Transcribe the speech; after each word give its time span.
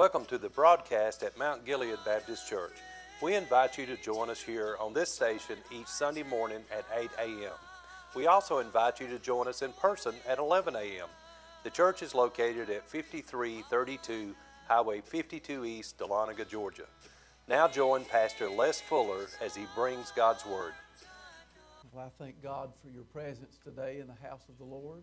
Welcome 0.00 0.24
to 0.30 0.38
the 0.38 0.48
broadcast 0.48 1.22
at 1.22 1.36
Mount 1.36 1.66
Gilead 1.66 1.98
Baptist 2.06 2.48
Church. 2.48 2.72
We 3.20 3.34
invite 3.34 3.76
you 3.76 3.84
to 3.84 3.98
join 3.98 4.30
us 4.30 4.40
here 4.40 4.74
on 4.80 4.94
this 4.94 5.12
station 5.12 5.56
each 5.70 5.88
Sunday 5.88 6.22
morning 6.22 6.60
at 6.74 6.86
8 6.96 7.10
a.m. 7.18 7.52
We 8.16 8.26
also 8.26 8.60
invite 8.60 8.98
you 8.98 9.08
to 9.08 9.18
join 9.18 9.46
us 9.46 9.60
in 9.60 9.72
person 9.74 10.14
at 10.26 10.38
11 10.38 10.74
a.m. 10.74 11.08
The 11.64 11.68
church 11.68 12.02
is 12.02 12.14
located 12.14 12.70
at 12.70 12.88
5332 12.88 14.34
Highway 14.66 15.02
52 15.02 15.66
East, 15.66 15.98
Dahlonega, 15.98 16.48
Georgia. 16.48 16.86
Now 17.46 17.68
join 17.68 18.06
Pastor 18.06 18.48
Les 18.48 18.80
Fuller 18.80 19.26
as 19.42 19.54
he 19.54 19.66
brings 19.74 20.12
God's 20.12 20.46
Word. 20.46 20.72
Well, 21.92 22.06
I 22.06 22.24
thank 22.24 22.42
God 22.42 22.72
for 22.82 22.88
your 22.88 23.04
presence 23.04 23.58
today 23.62 23.98
in 24.00 24.06
the 24.06 24.26
house 24.26 24.48
of 24.48 24.56
the 24.56 24.64
Lord. 24.64 25.02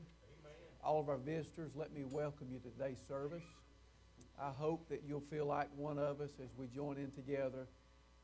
All 0.84 1.00
of 1.00 1.08
our 1.08 1.18
visitors, 1.18 1.74
let 1.76 1.94
me 1.94 2.04
welcome 2.10 2.48
you 2.52 2.58
to 2.58 2.76
today's 2.76 2.98
service. 3.08 3.44
I 4.40 4.52
hope 4.52 4.90
that 4.90 5.02
you'll 5.04 5.20
feel 5.20 5.48
like 5.48 5.68
one 5.76 5.98
of 5.98 6.22
us 6.22 6.30
as 6.44 6.50
we 6.56 6.68
join 6.68 6.98
in 6.98 7.10
together 7.10 7.68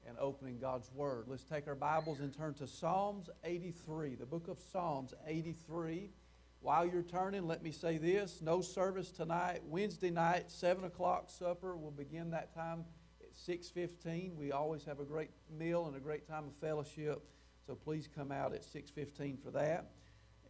and 0.07 0.15
opening 0.19 0.59
God's 0.59 0.91
Word. 0.93 1.25
Let's 1.27 1.43
take 1.43 1.67
our 1.67 1.73
Bibles 1.73 2.19
and 2.19 2.31
turn 2.31 2.53
to 2.55 2.67
Psalms 2.67 3.31
83, 3.43 4.15
the 4.15 4.25
book 4.27 4.47
of 4.47 4.59
Psalms 4.59 5.15
83. 5.25 6.11
While 6.59 6.85
you're 6.85 7.01
turning, 7.01 7.47
let 7.47 7.63
me 7.63 7.71
say 7.71 7.97
this 7.97 8.41
no 8.43 8.61
service 8.61 9.09
tonight. 9.09 9.61
Wednesday 9.65 10.11
night, 10.11 10.51
7 10.51 10.83
o'clock 10.83 11.31
supper. 11.31 11.75
We'll 11.75 11.89
begin 11.89 12.29
that 12.29 12.53
time 12.53 12.85
at 13.19 13.33
6.15. 13.33 14.35
We 14.35 14.51
always 14.51 14.85
have 14.85 14.99
a 14.99 15.05
great 15.05 15.31
meal 15.57 15.87
and 15.87 15.95
a 15.95 15.99
great 15.99 16.27
time 16.27 16.45
of 16.45 16.55
fellowship, 16.57 17.23
so 17.65 17.73
please 17.73 18.07
come 18.15 18.31
out 18.31 18.53
at 18.53 18.61
6.15 18.61 19.43
for 19.43 19.49
that. 19.49 19.89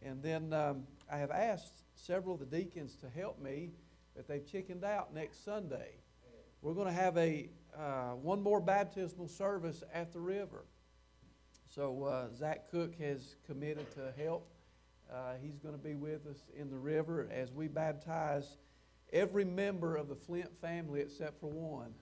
And 0.02 0.22
then 0.22 0.52
um, 0.52 0.82
I 1.10 1.16
have 1.16 1.30
asked 1.30 1.84
several 1.94 2.34
of 2.34 2.40
the 2.40 2.58
deacons 2.58 2.96
to 2.96 3.08
help 3.08 3.40
me 3.40 3.70
that 4.16 4.28
they've 4.28 4.46
chickened 4.46 4.84
out 4.84 5.14
next 5.14 5.44
Sunday. 5.44 5.96
We're 6.62 6.74
going 6.74 6.86
to 6.86 6.94
have 6.94 7.16
a 7.18 7.50
uh, 7.76 8.12
one 8.12 8.40
more 8.40 8.60
baptismal 8.60 9.28
service 9.28 9.82
at 9.92 10.12
the 10.12 10.20
river. 10.20 10.64
So 11.74 12.04
uh, 12.04 12.32
Zach 12.34 12.70
Cook 12.70 12.94
has 13.00 13.36
committed 13.46 13.90
to 13.96 14.12
help. 14.16 14.48
Uh, 15.12 15.34
he's 15.42 15.58
going 15.58 15.74
to 15.74 15.82
be 15.82 15.94
with 15.94 16.26
us 16.26 16.38
in 16.56 16.70
the 16.70 16.78
river 16.78 17.28
as 17.30 17.52
we 17.52 17.68
baptize 17.68 18.56
every 19.12 19.44
member 19.44 19.96
of 19.96 20.08
the 20.08 20.14
Flint 20.14 20.50
family 20.60 21.00
except 21.00 21.40
for 21.40 21.50
one. 21.50 21.92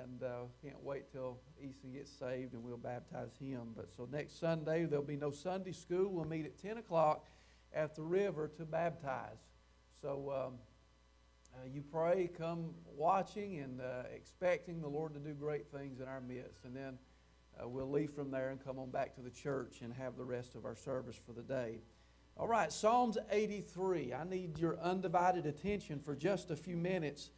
And 0.00 0.22
uh, 0.22 0.44
can't 0.62 0.82
wait 0.82 1.10
till 1.12 1.38
Easton 1.60 1.92
gets 1.92 2.12
saved 2.12 2.52
and 2.52 2.62
we'll 2.62 2.76
baptize 2.76 3.30
him. 3.40 3.72
But 3.74 3.88
so 3.96 4.08
next 4.10 4.38
Sunday 4.38 4.84
there'll 4.84 5.04
be 5.04 5.16
no 5.16 5.30
Sunday 5.30 5.72
school. 5.72 6.10
We'll 6.10 6.24
meet 6.24 6.44
at 6.44 6.60
10 6.60 6.78
o'clock 6.78 7.26
at 7.74 7.96
the 7.96 8.02
river 8.02 8.48
to 8.58 8.64
baptize. 8.64 9.38
So 10.00 10.46
um, 10.46 10.54
uh, 11.58 11.66
you 11.72 11.82
pray, 11.82 12.30
come 12.38 12.70
watching 12.96 13.58
and 13.58 13.80
uh, 13.80 14.02
expecting 14.14 14.80
the 14.80 14.88
Lord 14.88 15.14
to 15.14 15.20
do 15.20 15.32
great 15.32 15.66
things 15.72 16.00
in 16.00 16.06
our 16.06 16.20
midst. 16.20 16.64
And 16.64 16.74
then 16.74 16.98
uh, 17.60 17.68
we'll 17.68 17.90
leave 17.90 18.12
from 18.12 18.30
there 18.30 18.50
and 18.50 18.62
come 18.62 18.78
on 18.78 18.90
back 18.90 19.14
to 19.16 19.20
the 19.20 19.30
church 19.30 19.78
and 19.82 19.92
have 19.92 20.16
the 20.16 20.24
rest 20.24 20.54
of 20.54 20.64
our 20.64 20.76
service 20.76 21.16
for 21.24 21.32
the 21.32 21.42
day. 21.42 21.78
All 22.36 22.46
right, 22.46 22.72
Psalms 22.72 23.18
83. 23.30 24.14
I 24.14 24.24
need 24.24 24.58
your 24.58 24.78
undivided 24.78 25.46
attention 25.46 25.98
for 25.98 26.14
just 26.14 26.50
a 26.50 26.56
few 26.56 26.76
minutes. 26.76 27.30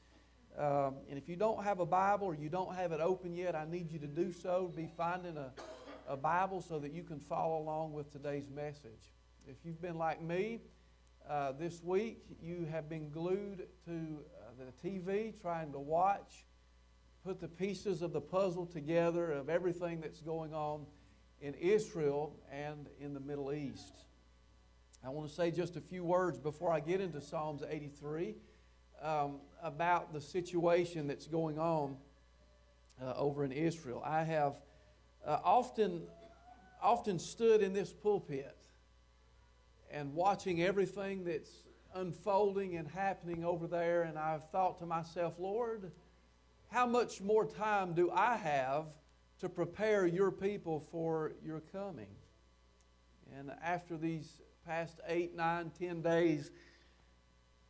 Um, 0.58 0.96
and 1.08 1.16
if 1.16 1.28
you 1.28 1.36
don't 1.36 1.64
have 1.64 1.80
a 1.80 1.86
Bible 1.86 2.26
or 2.26 2.34
you 2.34 2.50
don't 2.50 2.74
have 2.74 2.92
it 2.92 3.00
open 3.00 3.34
yet, 3.34 3.54
I 3.54 3.64
need 3.64 3.90
you 3.90 3.98
to 4.00 4.06
do 4.06 4.32
so. 4.32 4.70
Be 4.76 4.90
finding 4.96 5.38
a, 5.38 5.52
a 6.06 6.16
Bible 6.16 6.60
so 6.60 6.78
that 6.80 6.92
you 6.92 7.02
can 7.02 7.20
follow 7.20 7.62
along 7.62 7.92
with 7.92 8.12
today's 8.12 8.50
message. 8.50 9.12
If 9.46 9.56
you've 9.64 9.80
been 9.80 9.96
like 9.96 10.20
me, 10.20 10.60
uh, 11.28 11.52
this 11.52 11.82
week 11.82 12.22
you 12.42 12.66
have 12.70 12.88
been 12.88 13.10
glued 13.10 13.66
to 13.84 13.90
uh, 13.90 14.50
the 14.58 14.88
TV 14.88 15.40
trying 15.40 15.72
to 15.72 15.78
watch, 15.78 16.44
put 17.24 17.40
the 17.40 17.48
pieces 17.48 18.02
of 18.02 18.12
the 18.12 18.20
puzzle 18.20 18.66
together 18.66 19.32
of 19.32 19.48
everything 19.48 20.00
that's 20.00 20.20
going 20.20 20.54
on 20.54 20.86
in 21.40 21.54
Israel 21.54 22.36
and 22.52 22.88
in 22.98 23.14
the 23.14 23.20
Middle 23.20 23.52
East. 23.52 24.04
I 25.04 25.08
want 25.08 25.28
to 25.28 25.34
say 25.34 25.50
just 25.50 25.76
a 25.76 25.80
few 25.80 26.04
words 26.04 26.38
before 26.38 26.72
I 26.72 26.80
get 26.80 27.00
into 27.00 27.20
Psalms 27.20 27.62
83 27.68 28.34
um, 29.02 29.40
about 29.62 30.12
the 30.12 30.20
situation 30.20 31.06
that's 31.06 31.26
going 31.26 31.58
on 31.58 31.96
uh, 33.02 33.14
over 33.16 33.44
in 33.44 33.52
Israel. 33.52 34.02
I 34.04 34.24
have 34.24 34.54
uh, 35.26 35.38
often, 35.42 36.02
often 36.82 37.18
stood 37.18 37.62
in 37.62 37.72
this 37.72 37.92
pulpit 37.92 38.59
and 39.90 40.14
watching 40.14 40.62
everything 40.62 41.24
that's 41.24 41.50
unfolding 41.94 42.76
and 42.76 42.88
happening 42.88 43.44
over 43.44 43.66
there, 43.66 44.02
and 44.02 44.18
I've 44.18 44.48
thought 44.50 44.78
to 44.78 44.86
myself, 44.86 45.34
Lord, 45.38 45.90
how 46.68 46.86
much 46.86 47.20
more 47.20 47.44
time 47.44 47.94
do 47.94 48.10
I 48.10 48.36
have 48.36 48.86
to 49.40 49.48
prepare 49.48 50.06
your 50.06 50.30
people 50.30 50.80
for 50.92 51.32
your 51.44 51.60
coming? 51.72 52.14
And 53.36 53.50
after 53.62 53.96
these 53.96 54.40
past 54.66 55.00
eight, 55.08 55.34
nine, 55.34 55.70
ten 55.78 56.02
days, 56.02 56.50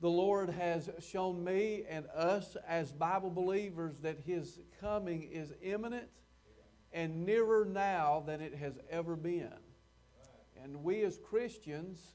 the 0.01 0.11
Lord 0.11 0.51
has 0.51 0.89
shown 1.01 1.45
me 1.45 1.85
and 1.89 2.07
us 2.15 2.57
as 2.67 2.93
Bible 2.93 3.31
believers 3.31 3.95
that 4.03 4.19
His 4.25 4.59
coming 4.81 5.23
is 5.23 5.53
imminent 5.63 6.09
and 6.93 7.25
nearer 7.25 7.65
now 7.65 8.23
than 8.27 8.41
it 8.41 8.55
has 8.55 8.79
ever 8.91 9.15
been. 9.17 9.53
And 10.63 10.83
we 10.83 11.03
as 11.03 11.19
Christians 11.19 12.15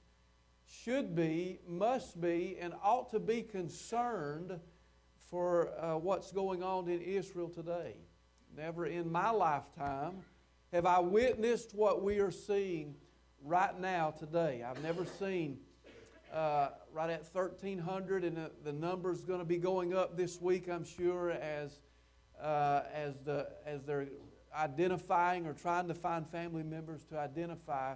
should 0.67 1.15
be, 1.15 1.59
must 1.67 2.19
be, 2.19 2.57
and 2.59 2.73
ought 2.83 3.11
to 3.11 3.19
be 3.19 3.41
concerned 3.41 4.59
for 5.29 5.69
uh, 5.79 5.97
what's 5.97 6.31
going 6.31 6.63
on 6.63 6.87
in 6.87 7.01
Israel 7.01 7.49
today. 7.49 7.95
Never 8.55 8.85
in 8.85 9.11
my 9.11 9.31
lifetime 9.31 10.23
have 10.71 10.85
I 10.85 10.99
witnessed 10.99 11.73
what 11.73 12.03
we 12.03 12.19
are 12.19 12.31
seeing 12.31 12.95
right 13.43 13.79
now 13.79 14.11
today. 14.11 14.63
I've 14.63 14.81
never 14.83 15.05
seen 15.05 15.57
uh, 16.33 16.69
right 16.93 17.09
at 17.09 17.25
1,300, 17.31 18.23
and 18.23 18.37
the, 18.37 18.51
the 18.63 18.73
number's 18.73 19.23
going 19.23 19.39
to 19.39 19.45
be 19.45 19.57
going 19.57 19.93
up 19.93 20.17
this 20.17 20.41
week, 20.41 20.69
I'm 20.69 20.83
sure, 20.83 21.31
as, 21.31 21.79
uh, 22.41 22.81
as, 22.93 23.15
the, 23.23 23.47
as 23.65 23.83
they're 23.83 24.07
identifying 24.57 25.45
or 25.45 25.53
trying 25.53 25.87
to 25.87 25.93
find 25.93 26.27
family 26.27 26.63
members 26.63 27.03
to 27.05 27.17
identify 27.17 27.95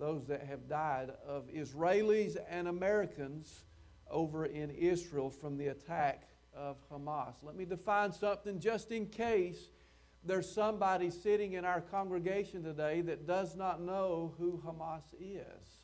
those 0.00 0.26
that 0.26 0.42
have 0.42 0.68
died 0.68 1.10
of 1.26 1.48
Israelis 1.48 2.36
and 2.48 2.66
Americans 2.66 3.64
over 4.10 4.46
in 4.46 4.70
Israel 4.70 5.30
from 5.30 5.56
the 5.56 5.68
attack 5.68 6.26
of 6.56 6.76
Hamas. 6.90 7.34
Let 7.42 7.54
me 7.54 7.64
define 7.64 8.12
something 8.12 8.58
just 8.58 8.90
in 8.90 9.06
case 9.06 9.70
there's 10.24 10.50
somebody 10.50 11.10
sitting 11.10 11.52
in 11.52 11.64
our 11.64 11.80
congregation 11.80 12.62
today 12.62 13.00
that 13.02 13.26
does 13.26 13.56
not 13.56 13.80
know 13.80 14.34
who 14.38 14.62
Hamas 14.66 15.04
is. 15.20 15.78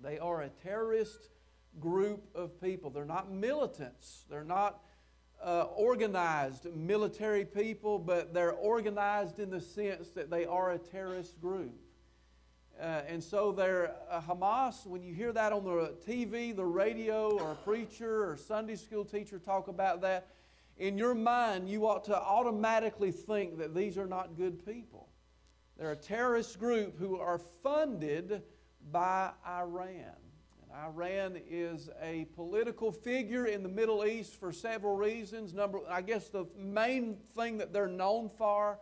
They 0.00 0.18
are 0.18 0.42
a 0.42 0.48
terrorist 0.48 1.28
group 1.78 2.24
of 2.34 2.60
people. 2.60 2.90
They're 2.90 3.04
not 3.04 3.30
militants. 3.30 4.24
They're 4.30 4.44
not 4.44 4.80
uh, 5.44 5.64
organized 5.74 6.66
military 6.74 7.44
people, 7.44 7.98
but 7.98 8.32
they're 8.32 8.52
organized 8.52 9.38
in 9.38 9.50
the 9.50 9.60
sense 9.60 10.08
that 10.10 10.30
they 10.30 10.44
are 10.46 10.72
a 10.72 10.78
terrorist 10.78 11.40
group. 11.40 11.85
Uh, 12.80 13.00
and 13.08 13.24
so 13.24 13.52
they're 13.52 13.94
uh, 14.10 14.20
Hamas, 14.20 14.86
when 14.86 15.02
you 15.02 15.14
hear 15.14 15.32
that 15.32 15.52
on 15.52 15.64
the 15.64 15.94
TV, 16.06 16.54
the 16.54 16.64
radio, 16.64 17.30
or 17.38 17.52
a 17.52 17.54
preacher 17.54 18.28
or 18.28 18.36
Sunday 18.36 18.76
school 18.76 19.04
teacher 19.04 19.38
talk 19.38 19.68
about 19.68 20.02
that, 20.02 20.28
in 20.76 20.98
your 20.98 21.14
mind, 21.14 21.70
you 21.70 21.86
ought 21.86 22.04
to 22.04 22.16
automatically 22.16 23.10
think 23.10 23.56
that 23.58 23.74
these 23.74 23.96
are 23.96 24.06
not 24.06 24.36
good 24.36 24.64
people. 24.66 25.08
They're 25.78 25.92
a 25.92 25.96
terrorist 25.96 26.58
group 26.58 26.98
who 26.98 27.18
are 27.18 27.38
funded 27.38 28.42
by 28.92 29.30
Iran. 29.46 30.16
And 30.62 30.72
Iran 30.84 31.40
is 31.48 31.88
a 32.02 32.26
political 32.34 32.92
figure 32.92 33.46
in 33.46 33.62
the 33.62 33.70
Middle 33.70 34.04
East 34.04 34.38
for 34.38 34.52
several 34.52 34.96
reasons. 34.96 35.54
Number, 35.54 35.80
I 35.88 36.02
guess 36.02 36.28
the 36.28 36.44
main 36.58 37.16
thing 37.34 37.56
that 37.58 37.72
they're 37.72 37.88
known 37.88 38.28
for 38.28 38.78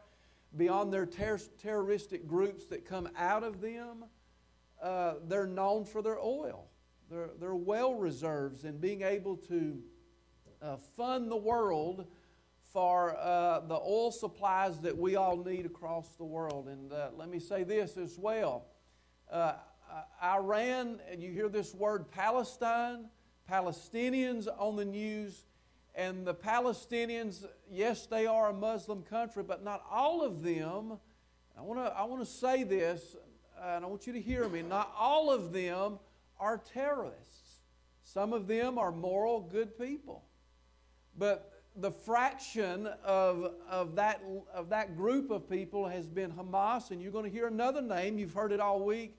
beyond 0.56 0.92
their 0.92 1.06
ter- 1.06 1.38
terroristic 1.60 2.26
groups 2.26 2.66
that 2.66 2.84
come 2.84 3.08
out 3.16 3.42
of 3.42 3.60
them, 3.60 4.04
uh, 4.82 5.14
they're 5.26 5.46
known 5.46 5.84
for 5.84 6.02
their 6.02 6.18
oil, 6.18 6.68
their, 7.10 7.30
their 7.38 7.54
well 7.54 7.94
reserves, 7.94 8.64
and 8.64 8.80
being 8.80 9.02
able 9.02 9.36
to 9.36 9.78
uh, 10.62 10.76
fund 10.96 11.30
the 11.30 11.36
world 11.36 12.06
for 12.72 13.16
uh, 13.16 13.60
the 13.60 13.74
oil 13.74 14.10
supplies 14.10 14.80
that 14.80 14.96
we 14.96 15.16
all 15.16 15.36
need 15.36 15.64
across 15.64 16.16
the 16.16 16.24
world. 16.24 16.68
And 16.68 16.92
uh, 16.92 17.10
let 17.16 17.28
me 17.28 17.38
say 17.38 17.62
this 17.62 17.96
as 17.96 18.18
well 18.18 18.66
uh, 19.30 19.54
Iran, 20.22 21.00
and 21.10 21.22
you 21.22 21.32
hear 21.32 21.48
this 21.48 21.74
word 21.74 22.10
Palestine, 22.10 23.06
Palestinians 23.50 24.48
on 24.58 24.76
the 24.76 24.84
news 24.84 25.44
and 25.94 26.26
the 26.26 26.34
Palestinians, 26.34 27.46
yes, 27.70 28.06
they 28.06 28.26
are 28.26 28.50
a 28.50 28.52
Muslim 28.52 29.02
country, 29.02 29.42
but 29.42 29.62
not 29.62 29.82
all 29.90 30.22
of 30.22 30.42
them. 30.42 30.98
I 31.56 31.62
want 31.62 31.78
to 31.78 31.92
I 31.96 32.04
want 32.04 32.20
to 32.20 32.30
say 32.30 32.64
this, 32.64 33.16
and 33.62 33.84
I 33.84 33.88
want 33.88 34.06
you 34.06 34.12
to 34.12 34.20
hear 34.20 34.48
me. 34.48 34.62
Not 34.62 34.92
all 34.98 35.30
of 35.30 35.52
them 35.52 35.98
are 36.40 36.58
terrorists. 36.58 37.60
Some 38.02 38.32
of 38.32 38.46
them 38.46 38.78
are 38.78 38.92
moral, 38.92 39.40
good 39.40 39.78
people. 39.78 40.24
But 41.16 41.52
the 41.76 41.90
fraction 41.90 42.88
of, 43.04 43.52
of, 43.68 43.96
that, 43.96 44.22
of 44.52 44.68
that 44.68 44.96
group 44.96 45.30
of 45.30 45.48
people 45.48 45.88
has 45.88 46.06
been 46.06 46.30
Hamas, 46.32 46.90
and 46.90 47.00
you're 47.00 47.12
going 47.12 47.24
to 47.24 47.30
hear 47.30 47.46
another 47.46 47.82
name, 47.82 48.18
you've 48.18 48.34
heard 48.34 48.52
it 48.52 48.60
all 48.60 48.84
week, 48.84 49.16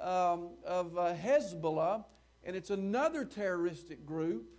um, 0.00 0.50
of 0.64 0.98
uh, 0.98 1.14
Hezbollah, 1.14 2.04
and 2.44 2.54
it's 2.54 2.70
another 2.70 3.24
terroristic 3.24 4.04
group 4.04 4.50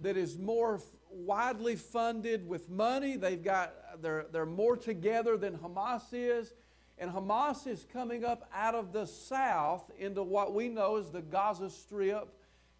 that 0.00 0.16
is 0.16 0.38
more 0.38 0.80
widely 1.10 1.76
funded 1.76 2.48
with 2.48 2.68
money. 2.68 3.16
They've 3.16 3.42
got, 3.42 3.74
they're, 4.02 4.26
they're 4.32 4.46
more 4.46 4.76
together 4.76 5.36
than 5.36 5.58
Hamas 5.58 6.04
is. 6.12 6.52
And 6.98 7.10
Hamas 7.10 7.66
is 7.66 7.86
coming 7.92 8.24
up 8.24 8.48
out 8.54 8.74
of 8.74 8.92
the 8.92 9.06
south 9.06 9.90
into 9.98 10.22
what 10.22 10.54
we 10.54 10.68
know 10.68 10.96
as 10.96 11.10
the 11.10 11.22
Gaza 11.22 11.70
Strip. 11.70 12.28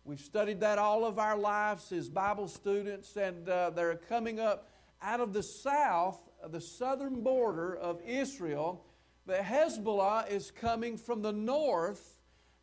We've 0.05 0.21
studied 0.21 0.61
that 0.61 0.79
all 0.79 1.05
of 1.05 1.19
our 1.19 1.37
lives 1.37 1.91
as 1.93 2.09
Bible 2.09 2.49
students, 2.49 3.17
and 3.17 3.49
uh, 3.49 3.71
they're 3.71 3.97
coming 3.97 4.41
up 4.41 4.69
out 5.03 5.21
of 5.21 5.32
the 5.32 5.43
south, 5.43 6.19
the 6.49 6.61
southern 6.61 7.23
border 7.23 7.75
of 7.75 8.00
Israel. 8.06 8.85
But 9.27 9.41
Hezbollah 9.41 10.31
is 10.31 10.50
coming 10.50 10.97
from 10.97 11.23
the 11.23 11.32
north 11.32 12.19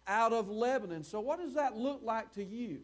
out 0.08 0.34
of 0.34 0.50
Lebanon. 0.50 1.04
So, 1.04 1.20
what 1.20 1.40
does 1.40 1.54
that 1.54 1.76
look 1.76 2.02
like 2.04 2.34
to 2.34 2.44
you? 2.44 2.82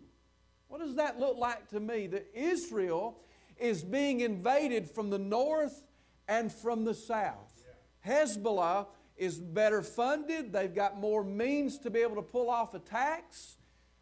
What 0.74 0.82
does 0.82 0.96
that 0.96 1.20
look 1.20 1.38
like 1.38 1.70
to 1.70 1.80
me? 1.80 2.08
That 2.08 2.26
Israel 2.34 3.20
is 3.60 3.84
being 3.84 4.22
invaded 4.22 4.90
from 4.90 5.12
the 5.12 5.20
north 5.20 5.84
and 6.28 6.52
from 6.52 6.84
the 6.84 6.96
south. 6.96 7.64
Hezbollah 8.04 8.88
is 9.16 9.40
better 9.40 9.84
funded, 9.84 10.52
they've 10.52 10.74
got 10.74 11.00
more 11.00 11.24
means 11.24 11.78
to 11.78 11.92
be 11.92 12.00
able 12.00 12.16
to 12.16 12.24
pull 12.24 12.50
off 12.50 12.74
attacks. 12.74 13.58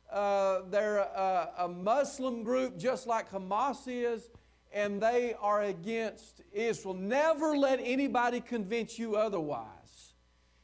Uh, 0.09 0.61
they're 0.69 0.99
a, 0.99 1.49
a 1.57 1.67
Muslim 1.67 2.41
group 2.41 2.77
just 2.77 3.05
like 3.05 3.29
Hamas 3.29 3.81
is, 3.87 4.29
and 4.71 5.01
they 5.01 5.35
are 5.41 5.63
against 5.63 6.41
Israel. 6.53 6.93
Never 6.93 7.57
let 7.57 7.81
anybody 7.83 8.39
convince 8.39 8.97
you 8.97 9.17
otherwise. 9.17 10.13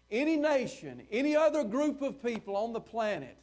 Any 0.09 0.37
nation, 0.37 1.05
any 1.11 1.35
other 1.35 1.65
group 1.65 2.01
of 2.01 2.23
people 2.23 2.55
on 2.55 2.71
the 2.71 2.79
planet 2.79 3.37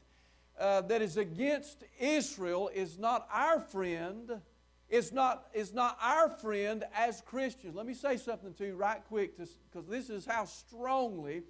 uh, 0.58 0.80
that 0.82 1.02
is 1.02 1.16
against 1.16 1.84
Israel 1.98 2.70
is 2.74 2.98
not 2.98 3.28
our 3.32 3.60
friend 3.60 4.40
is 4.88 5.12
not, 5.12 5.46
is 5.52 5.72
not 5.72 5.98
our 6.00 6.28
friend 6.28 6.84
as 6.94 7.20
Christians. 7.22 7.74
Let 7.74 7.86
me 7.86 7.94
say 7.94 8.16
something 8.16 8.54
to 8.54 8.66
you 8.66 8.76
right 8.76 9.02
quick 9.08 9.36
because 9.36 9.88
this 9.88 10.10
is 10.10 10.24
how 10.24 10.44
strongly 10.44 11.42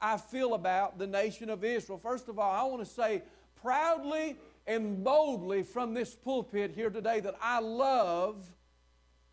I 0.00 0.16
feel 0.16 0.54
about 0.54 0.98
the 0.98 1.06
nation 1.06 1.50
of 1.50 1.64
Israel. 1.64 1.98
First 1.98 2.28
of 2.28 2.38
all, 2.38 2.50
I 2.50 2.68
want 2.68 2.84
to 2.84 2.92
say 2.92 3.22
proudly 3.60 4.36
and 4.66 5.02
boldly 5.02 5.62
from 5.62 5.94
this 5.94 6.14
pulpit 6.14 6.72
here 6.74 6.90
today 6.90 7.20
that 7.20 7.36
I 7.40 7.60
love, 7.60 8.50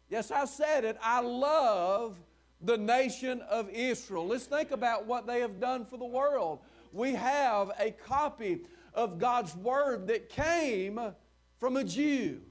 yes, 0.10 0.32
I 0.32 0.46
said 0.46 0.86
it, 0.86 0.98
I 1.02 1.22
love 1.22 2.18
the 2.62 2.78
nation 2.78 3.42
of 3.42 3.70
Israel. 3.70 4.28
Let's 4.28 4.46
think 4.46 4.72
about 4.72 5.06
what 5.06 5.28
they 5.28 5.40
have 5.40 5.60
done 5.60 5.86
for 5.86 5.98
the 5.98 6.06
world. 6.06 6.60
We 6.94 7.14
have 7.14 7.72
a 7.80 7.92
copy 7.92 8.62
of 8.96 9.20
God's 9.20 9.56
Word 9.56 10.08
that 10.08 10.30
came 10.30 11.00
from 11.60 11.78
a 11.78 11.84
Jew 11.84 12.42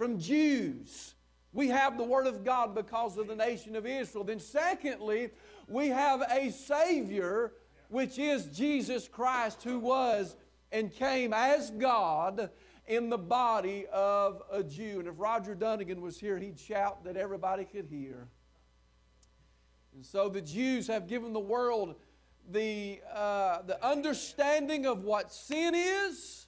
from 0.00 0.18
Jews. 0.18 1.14
We 1.52 1.68
have 1.68 1.98
the 1.98 2.04
Word 2.04 2.26
of 2.26 2.42
God 2.42 2.74
because 2.74 3.18
of 3.18 3.28
the 3.28 3.36
nation 3.36 3.76
of 3.76 3.84
Israel. 3.84 4.24
Then, 4.24 4.40
secondly, 4.40 5.28
we 5.68 5.88
have 5.88 6.22
a 6.22 6.50
Savior, 6.50 7.52
which 7.88 8.18
is 8.18 8.46
Jesus 8.46 9.06
Christ, 9.06 9.62
who 9.62 9.78
was 9.78 10.36
and 10.72 10.90
came 10.90 11.34
as 11.34 11.70
God 11.72 12.48
in 12.86 13.10
the 13.10 13.18
body 13.18 13.84
of 13.92 14.42
a 14.50 14.62
Jew. 14.62 15.00
And 15.00 15.08
if 15.08 15.14
Roger 15.18 15.54
Dunnigan 15.54 16.00
was 16.00 16.18
here, 16.18 16.38
he'd 16.38 16.58
shout 16.58 17.04
that 17.04 17.18
everybody 17.18 17.64
could 17.64 17.86
hear. 17.86 18.28
And 19.94 20.06
so 20.06 20.30
the 20.30 20.40
Jews 20.40 20.86
have 20.86 21.08
given 21.08 21.34
the 21.34 21.40
world 21.40 21.96
the, 22.52 23.00
uh, 23.12 23.62
the 23.62 23.84
understanding 23.86 24.86
of 24.86 25.04
what 25.04 25.32
sin 25.32 25.74
is 25.74 26.40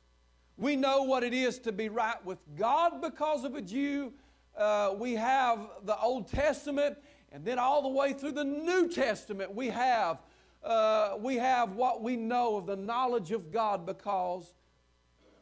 we 0.56 0.76
know 0.76 1.02
what 1.02 1.24
it 1.24 1.34
is 1.34 1.58
to 1.60 1.72
be 1.72 1.88
right 1.88 2.24
with 2.24 2.38
God 2.56 3.00
because 3.00 3.44
of 3.44 3.54
a 3.54 3.62
Jew. 3.62 4.12
Uh, 4.56 4.94
we 4.96 5.14
have 5.14 5.58
the 5.84 5.98
Old 5.98 6.28
Testament, 6.28 6.98
and 7.32 7.44
then 7.44 7.58
all 7.58 7.82
the 7.82 7.88
way 7.88 8.12
through 8.12 8.32
the 8.32 8.44
New 8.44 8.88
Testament, 8.88 9.54
we 9.54 9.68
have, 9.68 10.18
uh, 10.62 11.14
we 11.18 11.36
have 11.36 11.72
what 11.72 12.02
we 12.02 12.16
know 12.16 12.56
of 12.56 12.66
the 12.66 12.76
knowledge 12.76 13.32
of 13.32 13.50
God 13.50 13.86
because 13.86 14.54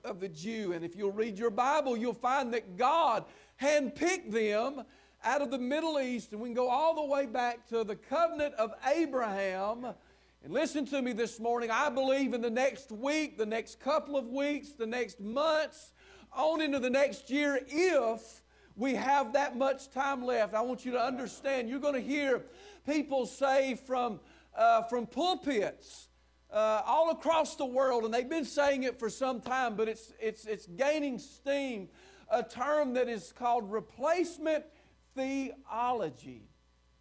of 0.05 0.21
the 0.21 0.29
Jew. 0.29 0.73
And 0.73 0.85
if 0.85 0.97
you'll 0.97 1.13
read 1.13 1.39
your 1.39 1.51
Bible, 1.51 1.97
you'll 1.97 2.15
find 2.15 2.55
that 2.55 2.77
God 2.77 3.25
handpicked 3.61 4.31
them 4.31 4.85
out 5.23 5.43
of 5.43 5.51
the 5.51 5.59
Middle 5.59 6.01
East, 6.01 6.33
and 6.33 6.41
we 6.41 6.49
can 6.49 6.55
go 6.55 6.71
all 6.71 6.95
the 6.95 7.05
way 7.05 7.27
back 7.27 7.67
to 7.69 7.85
the 7.85 7.97
covenant 7.97 8.55
of 8.55 8.73
Abraham 8.87 9.89
and 10.43 10.55
listen 10.55 10.87
to 10.87 11.03
me 11.03 11.13
this 11.13 11.39
morning. 11.39 11.71
I 11.71 11.91
believe 11.91 12.33
in 12.33 12.41
the 12.41 12.51
next 12.51 12.91
week, 12.91 13.37
the 13.37 13.45
next 13.45 13.79
couple 13.79 14.17
of 14.17 14.27
weeks, 14.27 14.71
the 14.71 14.87
next 14.87 15.21
months, 15.21 15.93
on 16.33 16.63
into 16.63 16.79
the 16.79 16.89
next 16.89 17.29
year, 17.29 17.61
if 17.69 18.43
we 18.75 18.95
have 18.95 19.35
that 19.35 19.59
much 19.59 19.91
time 19.91 20.25
left. 20.25 20.55
I 20.55 20.63
want 20.63 20.87
you 20.87 20.93
to 20.93 21.01
understand. 21.01 21.69
You're 21.69 21.81
going 21.81 21.95
to 21.95 22.01
hear 22.01 22.43
people 22.87 23.27
say 23.27 23.75
from, 23.75 24.21
uh, 24.57 24.83
from 24.85 25.07
pulpits 25.07 26.09
uh, 26.51 26.83
all 26.87 27.11
across 27.11 27.57
the 27.57 27.67
world, 27.67 28.05
and 28.05 28.15
they've 28.15 28.29
been 28.29 28.47
saying 28.47 28.85
it 28.85 28.99
for 28.99 29.11
some 29.11 29.43
time, 29.43 29.77
but 29.77 29.89
it's, 29.89 30.15
it's, 30.19 30.47
it's 30.47 30.67
gaining 30.67 31.19
steam, 31.19 31.89
a 32.31 32.43
term 32.43 32.95
that 32.95 33.09
is 33.09 33.33
called 33.33 33.71
replacement 33.71 34.65
theology. 35.15 36.50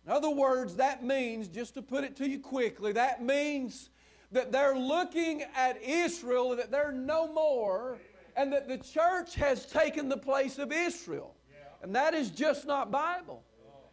In 0.10 0.16
other 0.16 0.32
words, 0.32 0.78
that 0.78 1.04
means, 1.04 1.48
just 1.48 1.76
to 1.76 1.84
put 1.84 2.04
it 2.04 2.16
to 2.16 2.28
you 2.28 2.40
quickly, 2.40 2.94
that 2.94 3.24
means 3.24 3.92
that 4.32 4.52
they're 4.52 4.76
looking 4.76 5.44
at 5.56 5.80
Israel, 5.84 6.56
that 6.56 6.72
they're 6.72 6.92
no 6.92 7.32
more, 7.32 8.00
and 8.36 8.52
that 8.52 8.68
the 8.68 8.80
church 8.80 9.36
has 9.36 9.68
taken 9.68 10.10
the 10.10 10.18
place 10.18 10.58
of 10.58 10.72
Israel. 10.72 11.36
And 11.84 11.96
that 11.96 12.16
is 12.16 12.32
just 12.32 12.66
not 12.66 12.90
Bible. 12.90 13.44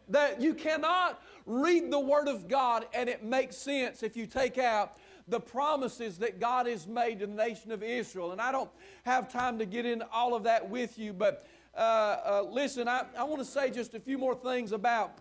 That 0.09 0.41
you 0.41 0.55
cannot 0.55 1.21
read 1.45 1.91
the 1.91 1.99
Word 1.99 2.27
of 2.27 2.47
God 2.47 2.87
and 2.95 3.07
it 3.07 3.23
makes 3.23 3.55
sense 3.55 4.01
if 4.01 4.17
you 4.17 4.25
take 4.25 4.57
out 4.57 4.97
the 5.27 5.39
promises 5.39 6.17
that 6.17 6.39
God 6.39 6.65
has 6.65 6.87
made 6.87 7.19
to 7.19 7.27
the 7.27 7.35
nation 7.35 7.71
of 7.71 7.83
Israel. 7.83 8.31
And 8.31 8.41
I 8.41 8.51
don't 8.51 8.71
have 9.03 9.31
time 9.31 9.59
to 9.59 9.67
get 9.67 9.85
into 9.85 10.07
all 10.11 10.33
of 10.33 10.45
that 10.45 10.67
with 10.67 10.97
you, 10.97 11.13
but 11.13 11.45
uh, 11.75 11.79
uh, 11.79 12.45
listen, 12.49 12.87
I, 12.87 13.05
I 13.15 13.23
want 13.23 13.37
to 13.37 13.45
say 13.45 13.69
just 13.69 13.93
a 13.93 13.99
few 13.99 14.17
more 14.17 14.33
things 14.33 14.71
about 14.71 15.19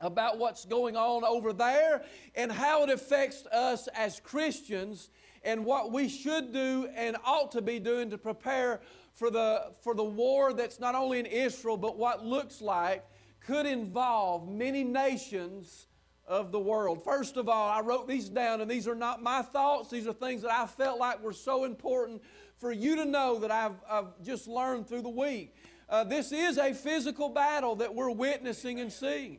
about 0.00 0.38
what's 0.38 0.64
going 0.64 0.96
on 0.96 1.24
over 1.24 1.52
there 1.52 2.04
and 2.34 2.52
how 2.52 2.84
it 2.84 2.90
affects 2.90 3.46
us 3.46 3.88
as 3.88 4.20
Christians 4.20 5.10
and 5.42 5.64
what 5.64 5.92
we 5.92 6.08
should 6.08 6.52
do 6.52 6.88
and 6.94 7.16
ought 7.24 7.52
to 7.52 7.62
be 7.62 7.78
doing 7.78 8.10
to 8.10 8.18
prepare 8.18 8.80
for 9.14 9.30
the, 9.30 9.72
for 9.82 9.94
the 9.94 10.04
war 10.04 10.52
that's 10.52 10.78
not 10.78 10.94
only 10.94 11.18
in 11.18 11.26
Israel, 11.26 11.76
but 11.76 11.96
what 11.96 12.24
looks 12.24 12.60
like 12.60 13.04
could 13.40 13.66
involve 13.66 14.48
many 14.48 14.84
nations 14.84 15.86
of 16.26 16.52
the 16.52 16.60
world. 16.60 17.02
First 17.02 17.36
of 17.36 17.48
all, 17.48 17.70
I 17.70 17.80
wrote 17.80 18.06
these 18.06 18.28
down, 18.28 18.60
and 18.60 18.70
these 18.70 18.86
are 18.86 18.94
not 18.94 19.22
my 19.22 19.42
thoughts. 19.42 19.90
These 19.90 20.06
are 20.06 20.12
things 20.12 20.42
that 20.42 20.52
I 20.52 20.66
felt 20.66 21.00
like 21.00 21.22
were 21.22 21.32
so 21.32 21.64
important 21.64 22.22
for 22.58 22.70
you 22.70 22.96
to 22.96 23.04
know 23.04 23.38
that 23.38 23.50
I've, 23.50 23.76
I've 23.90 24.22
just 24.22 24.46
learned 24.46 24.86
through 24.86 25.02
the 25.02 25.08
week. 25.08 25.54
Uh, 25.88 26.04
this 26.04 26.32
is 26.32 26.58
a 26.58 26.74
physical 26.74 27.30
battle 27.30 27.76
that 27.76 27.94
we're 27.94 28.10
witnessing 28.10 28.78
and 28.78 28.92
seeing. 28.92 29.38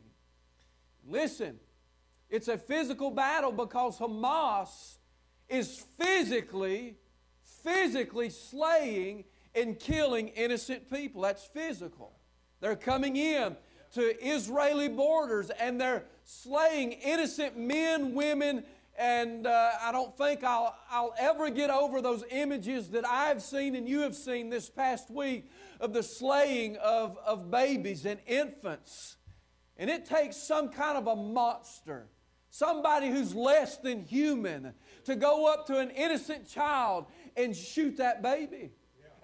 Listen, 1.10 1.58
it's 2.28 2.46
a 2.46 2.56
physical 2.56 3.10
battle 3.10 3.50
because 3.50 3.98
Hamas 3.98 4.98
is 5.48 5.84
physically, 5.98 6.96
physically 7.64 8.30
slaying 8.30 9.24
and 9.52 9.78
killing 9.78 10.28
innocent 10.28 10.88
people. 10.88 11.22
That's 11.22 11.44
physical. 11.44 12.12
They're 12.60 12.76
coming 12.76 13.16
in 13.16 13.56
to 13.94 14.24
Israeli 14.24 14.88
borders 14.88 15.50
and 15.50 15.80
they're 15.80 16.04
slaying 16.22 16.92
innocent 16.92 17.58
men, 17.58 18.14
women, 18.14 18.62
and 18.96 19.48
uh, 19.48 19.70
I 19.82 19.90
don't 19.90 20.16
think 20.16 20.44
I'll, 20.44 20.76
I'll 20.90 21.14
ever 21.18 21.50
get 21.50 21.70
over 21.70 22.00
those 22.00 22.22
images 22.30 22.90
that 22.90 23.04
I've 23.04 23.42
seen 23.42 23.74
and 23.74 23.88
you 23.88 24.02
have 24.02 24.14
seen 24.14 24.48
this 24.48 24.70
past 24.70 25.10
week 25.10 25.50
of 25.80 25.92
the 25.92 26.04
slaying 26.04 26.76
of, 26.76 27.18
of 27.26 27.50
babies 27.50 28.06
and 28.06 28.20
infants 28.28 29.16
and 29.80 29.88
it 29.88 30.04
takes 30.04 30.36
some 30.36 30.68
kind 30.68 30.98
of 30.98 31.06
a 31.06 31.16
monster, 31.16 32.06
somebody 32.50 33.08
who's 33.08 33.34
less 33.34 33.78
than 33.78 34.04
human, 34.04 34.74
to 35.06 35.16
go 35.16 35.50
up 35.50 35.66
to 35.68 35.78
an 35.78 35.88
innocent 35.90 36.46
child 36.46 37.06
and 37.34 37.56
shoot 37.56 37.96
that 37.96 38.22
baby. 38.22 38.72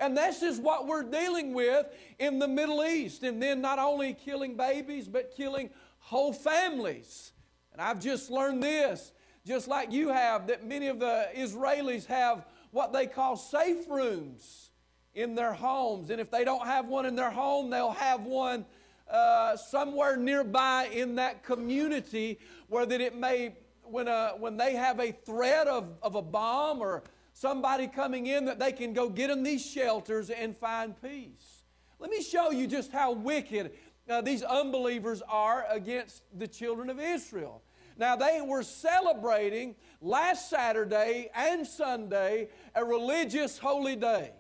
And 0.01 0.17
this 0.17 0.43
is 0.43 0.59
what 0.59 0.87
we're 0.87 1.03
dealing 1.03 1.53
with 1.53 1.87
in 2.19 2.39
the 2.39 2.49
Middle 2.49 2.83
East. 2.83 3.23
And 3.23 3.43
then 3.43 3.61
not 3.61 3.79
only 3.79 4.15
killing 4.15 4.57
babies, 4.57 5.09
but 5.09 5.35
killing 5.37 5.69
whole 5.99 6.33
families. 6.33 7.33
And 7.73 7.83
I've 7.83 8.01
just 8.01 8.31
learned 8.31 8.63
this, 8.63 9.13
just 9.47 9.69
like 9.69 9.93
you 9.93 10.09
have, 10.09 10.47
that 10.47 10.67
many 10.67 10.87
of 10.89 10.99
the 10.99 11.29
Israelis 11.37 12.07
have 12.07 12.47
what 12.71 12.95
they 12.95 13.07
call 13.07 13.37
safe 13.37 13.89
rooms 13.91 14.71
in 15.15 15.35
their 15.35 15.53
homes. 15.53 16.09
And 16.09 16.19
if 16.19 16.31
they 16.31 16.45
don't 16.45 16.67
have 16.67 16.87
one 16.87 17.05
in 17.05 17.15
their 17.15 17.31
home, 17.31 17.69
they'll 17.69 17.91
have 17.91 18.23
one 18.23 18.65
uh, 19.11 19.57
somewhere 19.57 20.17
nearby 20.17 20.89
in 20.93 21.17
that 21.17 21.43
community 21.45 22.39
where 22.69 22.87
that 22.87 23.01
it 23.01 23.17
may, 23.17 23.55
when, 23.83 24.09
uh, 24.09 24.33
when 24.33 24.57
they 24.57 24.75
have 24.75 24.99
a 25.01 25.13
threat 25.13 25.67
of, 25.67 25.89
of 26.03 26.15
a 26.15 26.23
bomb 26.23 26.81
or 26.81 27.03
somebody 27.33 27.87
coming 27.87 28.27
in, 28.27 28.45
that 28.47 28.59
they 28.59 28.73
can 28.73 28.93
go 28.93 29.09
get 29.09 29.31
in 29.31 29.43
these 29.43 29.65
shelters 29.65 30.31
and 30.31 30.57
find 30.57 31.01
peace. 31.01 31.65
Let 31.99 32.11
me 32.11 32.23
show 32.23 32.51
you 32.51 32.67
just 32.67 32.93
how 32.93 33.13
wicked 33.13 33.73
uh, 34.09 34.21
these 34.21 34.43
unbelievers 34.43 35.23
are 35.29 35.67
against 35.71 36.23
the 36.37 36.47
children 36.47 36.91
of 36.91 37.01
Israel. 37.01 37.63
Now, 37.99 38.15
they 38.17 38.41
were 38.43 38.63
celebrating 38.63 39.75
last 40.03 40.51
Saturday 40.51 41.31
and 41.35 41.67
Sunday 41.67 42.49
a 42.75 42.85
religious 42.85 43.59
holy 43.59 43.97
day. 43.97 44.33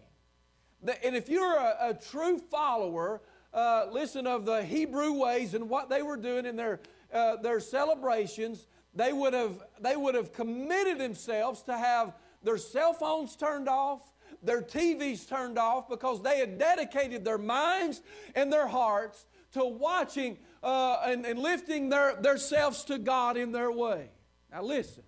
And 1.02 1.16
if 1.16 1.28
you're 1.28 1.56
a, 1.56 1.90
a 1.90 1.94
true 1.94 2.38
follower 2.38 3.22
uh, 3.56 3.86
listen, 3.90 4.26
of 4.26 4.44
the 4.44 4.62
Hebrew 4.62 5.12
ways 5.12 5.54
and 5.54 5.70
what 5.70 5.88
they 5.88 6.02
were 6.02 6.18
doing 6.18 6.44
in 6.44 6.56
their, 6.56 6.78
uh, 7.12 7.36
their 7.36 7.58
celebrations, 7.58 8.66
they 8.94 9.14
would, 9.14 9.32
have, 9.32 9.62
they 9.80 9.96
would 9.96 10.14
have 10.14 10.34
committed 10.34 10.98
themselves 10.98 11.62
to 11.62 11.76
have 11.76 12.12
their 12.42 12.58
cell 12.58 12.92
phones 12.92 13.34
turned 13.34 13.66
off, 13.66 14.02
their 14.42 14.60
TVs 14.60 15.26
turned 15.26 15.58
off, 15.58 15.88
because 15.88 16.22
they 16.22 16.38
had 16.38 16.58
dedicated 16.58 17.24
their 17.24 17.38
minds 17.38 18.02
and 18.34 18.52
their 18.52 18.66
hearts 18.66 19.24
to 19.52 19.64
watching 19.64 20.36
uh, 20.62 20.98
and, 21.06 21.24
and 21.24 21.38
lifting 21.38 21.88
their, 21.88 22.14
their 22.16 22.36
selves 22.36 22.84
to 22.84 22.98
God 22.98 23.38
in 23.38 23.52
their 23.52 23.72
way. 23.72 24.10
Now, 24.52 24.62
listen, 24.62 25.02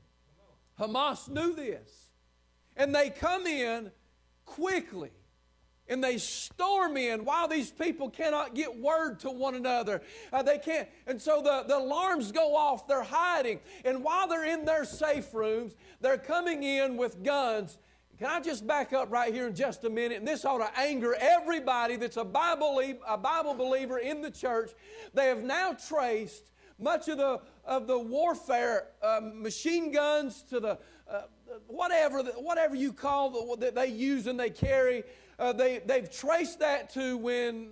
Hamas 0.81 1.29
knew 1.29 1.55
this, 1.55 2.09
and 2.77 2.95
they 2.95 3.11
come 3.11 3.47
in 3.47 3.91
quickly 4.47 5.11
and 5.89 6.03
they 6.03 6.19
storm 6.19 6.97
in 6.97 7.25
while 7.25 7.49
these 7.49 7.71
people 7.71 8.11
cannot 8.11 8.55
get 8.55 8.79
word 8.79 9.21
to 9.21 9.31
one 9.31 9.55
another. 9.55 10.03
Uh, 10.33 10.43
they 10.43 10.59
can't, 10.59 10.89
and 11.07 11.21
so 11.21 11.43
the, 11.43 11.65
the 11.67 11.79
alarms 11.79 12.33
go 12.33 12.55
off, 12.55 12.87
they're 12.87 13.03
hiding. 13.03 13.61
And 13.85 14.03
while 14.03 14.29
they're 14.29 14.47
in 14.47 14.65
their 14.65 14.85
safe 14.85 15.33
rooms, 15.33 15.75
they're 16.01 16.19
coming 16.19 16.63
in 16.63 16.97
with 16.97 17.23
guns. 17.23 17.79
Can 18.19 18.27
I 18.27 18.41
just 18.41 18.67
back 18.67 18.93
up 18.93 19.13
right 19.13 19.33
here 19.33 19.47
in 19.47 19.55
just 19.55 19.85
a 19.85 19.91
minute? 19.91 20.19
And 20.19 20.27
this 20.27 20.45
ought 20.45 20.59
to 20.59 20.71
anger 20.79 21.17
everybody 21.21 21.95
that's 21.95 22.17
a 22.17 22.25
Bible, 22.25 22.83
a 23.07 23.17
Bible 23.17 23.55
believer 23.55 23.99
in 23.99 24.23
the 24.23 24.31
church. 24.31 24.73
They 25.15 25.27
have 25.27 25.45
now 25.45 25.75
traced 25.75 26.51
much 26.81 27.09
of 27.09 27.19
the, 27.19 27.41
of 27.65 27.87
the 27.87 27.99
warfare, 27.99 28.89
uh, 29.03 29.21
machine 29.23 29.93
guns 29.93 30.43
to 30.51 30.59
the 30.59 30.79
uh, 31.11 31.23
whatever, 31.67 32.23
whatever 32.23 32.75
you 32.75 32.93
call 32.93 33.31
the, 33.31 33.57
that 33.61 33.75
they 33.75 33.87
use 33.89 34.27
and 34.27 34.39
they 34.39 34.51
carry 34.51 35.03
uh, 35.39 35.53
they, 35.53 35.79
they've 35.79 36.11
traced 36.11 36.61
that 36.61 36.91
to 36.95 37.17
when 37.17 37.71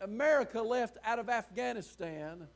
America 0.00 0.60
left 0.60 0.98
out 1.04 1.18
of 1.18 1.28
Afghanistan. 1.28 2.46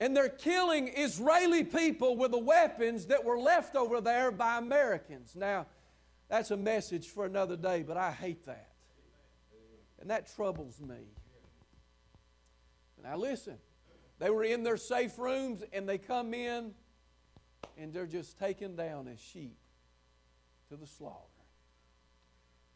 And 0.00 0.16
they're 0.16 0.28
killing 0.28 0.88
Israeli 0.88 1.62
people 1.62 2.16
with 2.16 2.32
the 2.32 2.38
weapons 2.38 3.06
that 3.06 3.24
were 3.24 3.38
left 3.38 3.76
over 3.76 4.00
there 4.00 4.32
by 4.32 4.58
Americans. 4.58 5.36
Now, 5.36 5.66
that's 6.28 6.50
a 6.50 6.56
message 6.56 7.08
for 7.08 7.24
another 7.24 7.56
day, 7.56 7.84
but 7.86 7.96
I 7.96 8.10
hate 8.10 8.44
that. 8.46 8.70
And 10.00 10.10
that 10.10 10.34
troubles 10.34 10.80
me. 10.80 10.96
Now, 13.02 13.16
listen, 13.16 13.58
they 14.18 14.30
were 14.30 14.44
in 14.44 14.64
their 14.64 14.76
safe 14.76 15.18
rooms 15.18 15.62
and 15.72 15.88
they 15.88 15.98
come 15.98 16.34
in 16.34 16.72
and 17.78 17.92
they're 17.92 18.06
just 18.06 18.38
taken 18.38 18.74
down 18.76 19.08
as 19.08 19.20
sheep 19.20 19.56
to 20.68 20.76
the 20.76 20.86
slaughter. 20.86 21.31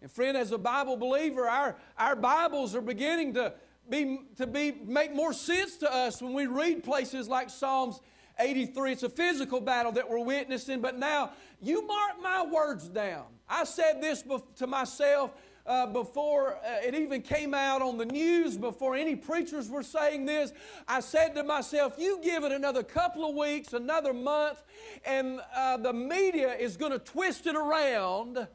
And 0.02 0.10
friend, 0.10 0.36
as 0.36 0.52
a 0.52 0.58
Bible 0.58 0.96
believer, 0.96 1.48
our, 1.48 1.76
our 1.98 2.16
Bibles 2.16 2.74
are 2.74 2.80
beginning 2.80 3.34
to 3.34 3.54
be, 3.88 4.20
to 4.36 4.46
be 4.46 4.72
make 4.84 5.14
more 5.14 5.32
sense 5.32 5.76
to 5.78 5.92
us 5.92 6.20
when 6.20 6.34
we 6.34 6.46
read 6.46 6.84
places 6.84 7.28
like 7.28 7.50
Psalms 7.50 8.00
83. 8.38 8.92
It's 8.92 9.02
a 9.02 9.08
physical 9.08 9.60
battle 9.60 9.92
that 9.92 10.08
we're 10.08 10.24
witnessing, 10.24 10.80
but 10.80 10.98
now 10.98 11.32
you 11.62 11.86
mark 11.86 12.20
my 12.22 12.44
words 12.44 12.88
down. 12.88 13.24
I 13.48 13.64
said 13.64 14.02
this 14.02 14.24
to 14.56 14.66
myself 14.66 15.30
uh, 15.64 15.86
before 15.86 16.56
uh, 16.56 16.86
it 16.86 16.94
even 16.94 17.22
came 17.22 17.54
out 17.54 17.82
on 17.82 17.98
the 17.98 18.04
news, 18.04 18.56
before 18.56 18.94
any 18.94 19.16
preachers 19.16 19.68
were 19.68 19.82
saying 19.82 20.26
this. 20.26 20.52
I 20.86 21.00
said 21.00 21.34
to 21.34 21.42
myself, 21.42 21.94
you 21.98 22.20
give 22.22 22.44
it 22.44 22.52
another 22.52 22.82
couple 22.82 23.28
of 23.28 23.34
weeks, 23.34 23.72
another 23.72 24.12
month, 24.12 24.62
and 25.04 25.40
uh, 25.54 25.76
the 25.78 25.92
media 25.92 26.54
is 26.54 26.76
going 26.76 26.92
to 26.92 26.98
twist 26.98 27.46
it 27.46 27.56
around 27.56 28.46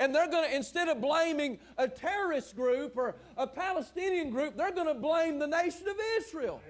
and 0.00 0.14
they're 0.14 0.28
going 0.28 0.48
to, 0.48 0.56
instead 0.56 0.88
of 0.88 1.00
blaming 1.00 1.58
a 1.78 1.86
terrorist 1.86 2.56
group 2.56 2.96
or 2.96 3.14
a 3.36 3.46
Palestinian 3.46 4.30
group, 4.30 4.56
they're 4.56 4.72
going 4.72 4.88
to 4.88 4.94
blame 4.94 5.38
the 5.38 5.46
nation 5.46 5.86
of 5.86 5.96
Israel. 6.18 6.60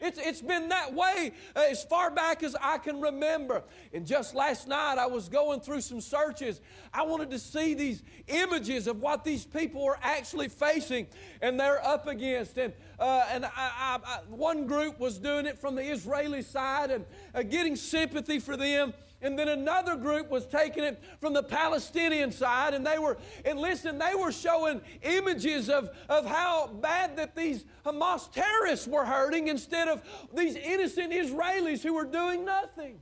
It's, 0.00 0.18
it's 0.18 0.40
been 0.40 0.70
that 0.70 0.94
way 0.94 1.32
uh, 1.54 1.64
as 1.70 1.84
far 1.84 2.10
back 2.10 2.42
as 2.42 2.56
I 2.60 2.78
can 2.78 3.00
remember. 3.00 3.62
And 3.92 4.06
just 4.06 4.34
last 4.34 4.66
night, 4.66 4.96
I 4.98 5.06
was 5.06 5.28
going 5.28 5.60
through 5.60 5.82
some 5.82 6.00
searches. 6.00 6.60
I 6.92 7.02
wanted 7.02 7.30
to 7.30 7.38
see 7.38 7.74
these 7.74 8.02
images 8.26 8.86
of 8.86 9.00
what 9.00 9.24
these 9.24 9.44
people 9.44 9.84
are 9.84 9.98
actually 10.02 10.48
facing 10.48 11.06
and 11.42 11.60
they're 11.60 11.84
up 11.86 12.06
against. 12.06 12.56
And, 12.56 12.72
uh, 12.98 13.26
and 13.30 13.44
I, 13.44 13.50
I, 13.56 13.98
I, 14.04 14.18
one 14.28 14.66
group 14.66 14.98
was 14.98 15.18
doing 15.18 15.46
it 15.46 15.58
from 15.58 15.74
the 15.74 15.84
Israeli 15.84 16.42
side 16.42 16.90
and 16.90 17.04
uh, 17.34 17.42
getting 17.42 17.76
sympathy 17.76 18.38
for 18.38 18.56
them. 18.56 18.94
And 19.22 19.38
then 19.38 19.48
another 19.48 19.96
group 19.96 20.30
was 20.30 20.46
taking 20.46 20.82
it 20.82 21.02
from 21.20 21.34
the 21.34 21.42
Palestinian 21.42 22.32
side, 22.32 22.72
and 22.72 22.86
they 22.86 22.98
were, 22.98 23.18
and 23.44 23.58
listen, 23.58 23.98
they 23.98 24.14
were 24.14 24.32
showing 24.32 24.80
images 25.02 25.68
of, 25.68 25.90
of 26.08 26.24
how 26.24 26.68
bad 26.68 27.16
that 27.16 27.36
these 27.36 27.64
Hamas 27.84 28.32
terrorists 28.32 28.86
were 28.86 29.04
hurting 29.04 29.48
instead 29.48 29.88
of 29.88 30.02
these 30.34 30.56
innocent 30.56 31.12
Israelis 31.12 31.82
who 31.82 31.92
were 31.92 32.06
doing 32.06 32.46
nothing. 32.46 33.00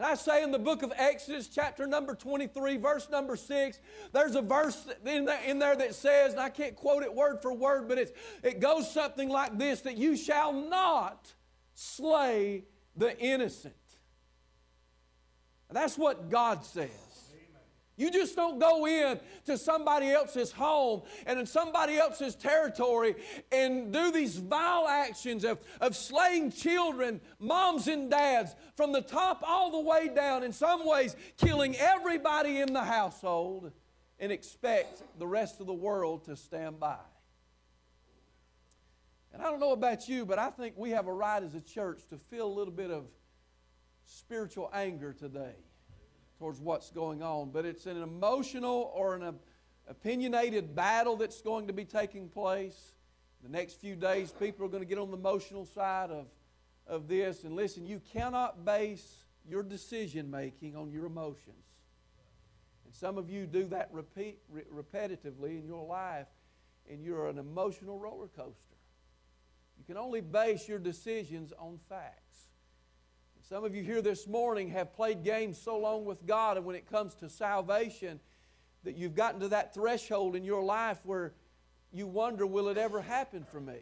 And 0.00 0.06
I 0.06 0.14
say 0.14 0.42
in 0.42 0.50
the 0.50 0.58
book 0.58 0.82
of 0.82 0.92
Exodus, 0.96 1.46
chapter 1.46 1.86
number 1.86 2.14
23, 2.14 2.78
verse 2.78 3.08
number 3.10 3.36
6, 3.36 3.80
there's 4.12 4.34
a 4.34 4.40
verse 4.40 4.88
in 5.04 5.26
there, 5.26 5.42
in 5.44 5.58
there 5.58 5.76
that 5.76 5.94
says, 5.94 6.32
and 6.32 6.40
I 6.40 6.48
can't 6.48 6.74
quote 6.74 7.02
it 7.02 7.14
word 7.14 7.42
for 7.42 7.52
word, 7.52 7.86
but 7.86 7.98
it's, 7.98 8.12
it 8.42 8.60
goes 8.60 8.90
something 8.90 9.28
like 9.28 9.58
this 9.58 9.82
that 9.82 9.98
you 9.98 10.16
shall 10.16 10.54
not 10.54 11.34
slay 11.74 12.64
the 12.96 13.16
innocent. 13.18 13.74
That's 15.72 15.96
what 15.96 16.30
God 16.30 16.64
says. 16.64 16.90
You 18.00 18.10
just 18.10 18.34
don't 18.34 18.58
go 18.58 18.86
in 18.86 19.20
to 19.44 19.58
somebody 19.58 20.10
else's 20.10 20.50
home 20.50 21.02
and 21.26 21.38
in 21.38 21.44
somebody 21.44 21.98
else's 21.98 22.34
territory 22.34 23.14
and 23.52 23.92
do 23.92 24.10
these 24.10 24.38
vile 24.38 24.88
actions 24.88 25.44
of, 25.44 25.58
of 25.82 25.94
slaying 25.94 26.50
children, 26.50 27.20
moms 27.38 27.88
and 27.88 28.10
dads, 28.10 28.56
from 28.74 28.92
the 28.92 29.02
top 29.02 29.42
all 29.46 29.70
the 29.70 29.80
way 29.80 30.08
down, 30.08 30.44
in 30.44 30.52
some 30.54 30.86
ways, 30.86 31.14
killing 31.36 31.76
everybody 31.76 32.60
in 32.60 32.72
the 32.72 32.82
household 32.82 33.70
and 34.18 34.32
expect 34.32 35.02
the 35.18 35.26
rest 35.26 35.60
of 35.60 35.66
the 35.66 35.74
world 35.74 36.24
to 36.24 36.36
stand 36.36 36.80
by. 36.80 36.96
And 39.34 39.42
I 39.42 39.50
don't 39.50 39.60
know 39.60 39.72
about 39.72 40.08
you, 40.08 40.24
but 40.24 40.38
I 40.38 40.48
think 40.48 40.74
we 40.78 40.88
have 40.92 41.06
a 41.06 41.12
right 41.12 41.42
as 41.42 41.54
a 41.54 41.60
church 41.60 42.00
to 42.08 42.16
feel 42.16 42.46
a 42.46 42.54
little 42.54 42.72
bit 42.72 42.90
of 42.90 43.04
spiritual 44.10 44.70
anger 44.72 45.12
today 45.12 45.54
towards 46.38 46.60
what's 46.60 46.90
going 46.90 47.22
on. 47.22 47.50
But 47.50 47.64
it's 47.64 47.86
an 47.86 48.02
emotional 48.02 48.90
or 48.94 49.14
an 49.14 49.34
opinionated 49.88 50.74
battle 50.74 51.16
that's 51.16 51.40
going 51.40 51.66
to 51.68 51.72
be 51.72 51.84
taking 51.84 52.28
place. 52.28 52.94
The 53.42 53.48
next 53.48 53.80
few 53.80 53.96
days, 53.96 54.32
people 54.32 54.66
are 54.66 54.68
going 54.68 54.82
to 54.82 54.88
get 54.88 54.98
on 54.98 55.10
the 55.10 55.16
emotional 55.16 55.64
side 55.64 56.10
of, 56.10 56.26
of 56.86 57.08
this. 57.08 57.44
And 57.44 57.54
listen, 57.54 57.86
you 57.86 58.00
cannot 58.12 58.64
base 58.64 59.24
your 59.48 59.62
decision 59.62 60.30
making 60.30 60.76
on 60.76 60.90
your 60.90 61.06
emotions. 61.06 61.64
And 62.84 62.94
some 62.94 63.16
of 63.16 63.30
you 63.30 63.46
do 63.46 63.66
that 63.68 63.88
repeat, 63.92 64.40
re- 64.50 64.64
repetitively 64.74 65.58
in 65.58 65.66
your 65.66 65.86
life, 65.86 66.26
and 66.90 67.02
you're 67.02 67.28
an 67.28 67.38
emotional 67.38 67.98
roller 67.98 68.28
coaster. 68.28 68.76
You 69.78 69.84
can 69.86 69.96
only 69.96 70.20
base 70.20 70.68
your 70.68 70.78
decisions 70.78 71.52
on 71.58 71.78
facts. 71.88 72.49
Some 73.50 73.64
of 73.64 73.74
you 73.74 73.82
here 73.82 74.00
this 74.00 74.28
morning 74.28 74.68
have 74.68 74.92
played 74.92 75.24
games 75.24 75.60
so 75.60 75.76
long 75.76 76.04
with 76.04 76.24
God, 76.24 76.56
and 76.56 76.64
when 76.64 76.76
it 76.76 76.88
comes 76.88 77.16
to 77.16 77.28
salvation, 77.28 78.20
that 78.84 78.96
you've 78.96 79.16
gotten 79.16 79.40
to 79.40 79.48
that 79.48 79.74
threshold 79.74 80.36
in 80.36 80.44
your 80.44 80.62
life 80.62 81.00
where 81.02 81.32
you 81.92 82.06
wonder, 82.06 82.46
will 82.46 82.68
it 82.68 82.78
ever 82.78 83.00
happen 83.00 83.42
for 83.42 83.60
me? 83.60 83.78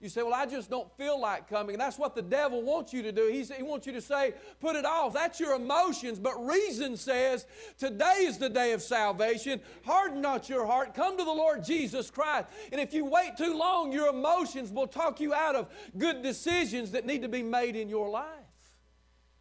You 0.00 0.08
say, 0.08 0.22
Well, 0.22 0.32
I 0.32 0.46
just 0.46 0.70
don't 0.70 0.90
feel 0.96 1.20
like 1.20 1.50
coming. 1.50 1.74
And 1.74 1.82
that's 1.82 1.98
what 1.98 2.14
the 2.14 2.22
devil 2.22 2.62
wants 2.62 2.94
you 2.94 3.02
to 3.02 3.12
do. 3.12 3.28
He 3.30 3.62
wants 3.62 3.86
you 3.86 3.92
to 3.92 4.00
say, 4.00 4.32
Put 4.58 4.74
it 4.74 4.86
off. 4.86 5.12
That's 5.12 5.38
your 5.38 5.54
emotions. 5.54 6.18
But 6.18 6.42
reason 6.46 6.96
says, 6.96 7.46
Today 7.76 8.20
is 8.20 8.38
the 8.38 8.48
day 8.48 8.72
of 8.72 8.80
salvation. 8.80 9.60
Harden 9.84 10.22
not 10.22 10.48
your 10.48 10.64
heart. 10.64 10.94
Come 10.94 11.18
to 11.18 11.24
the 11.24 11.30
Lord 11.30 11.62
Jesus 11.62 12.10
Christ. 12.10 12.46
And 12.72 12.80
if 12.80 12.94
you 12.94 13.04
wait 13.04 13.36
too 13.36 13.54
long, 13.54 13.92
your 13.92 14.08
emotions 14.08 14.72
will 14.72 14.86
talk 14.86 15.20
you 15.20 15.34
out 15.34 15.56
of 15.56 15.68
good 15.98 16.22
decisions 16.22 16.92
that 16.92 17.04
need 17.04 17.20
to 17.20 17.28
be 17.28 17.42
made 17.42 17.76
in 17.76 17.90
your 17.90 18.08
life. 18.08 18.47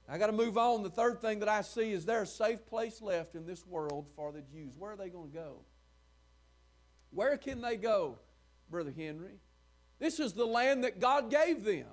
I 0.10 0.18
got 0.18 0.28
to 0.28 0.34
move 0.34 0.58
on. 0.58 0.84
The 0.84 0.90
third 0.90 1.22
thing 1.22 1.40
that 1.40 1.50
I 1.50 1.62
see 1.62 1.92
is 1.92 2.06
there 2.06 2.22
a 2.22 2.28
safe 2.28 2.66
place 2.66 3.02
left 3.02 3.36
in 3.36 3.46
this 3.46 3.66
world 3.66 4.08
for 4.16 4.32
the 4.32 4.42
Jews. 4.42 4.76
Where 4.78 4.94
are 4.94 4.96
they 4.96 5.10
going 5.10 5.32
to 5.32 5.36
go? 5.36 5.62
Where 7.12 7.38
can 7.38 7.62
they 7.62 7.76
go, 7.76 8.20
Brother 8.70 8.94
Henry? 8.96 9.40
This 10.00 10.20
is 10.20 10.34
the 10.34 10.46
land 10.46 10.84
that 10.84 11.00
God 11.00 11.30
gave 11.30 11.64
them. 11.64 11.88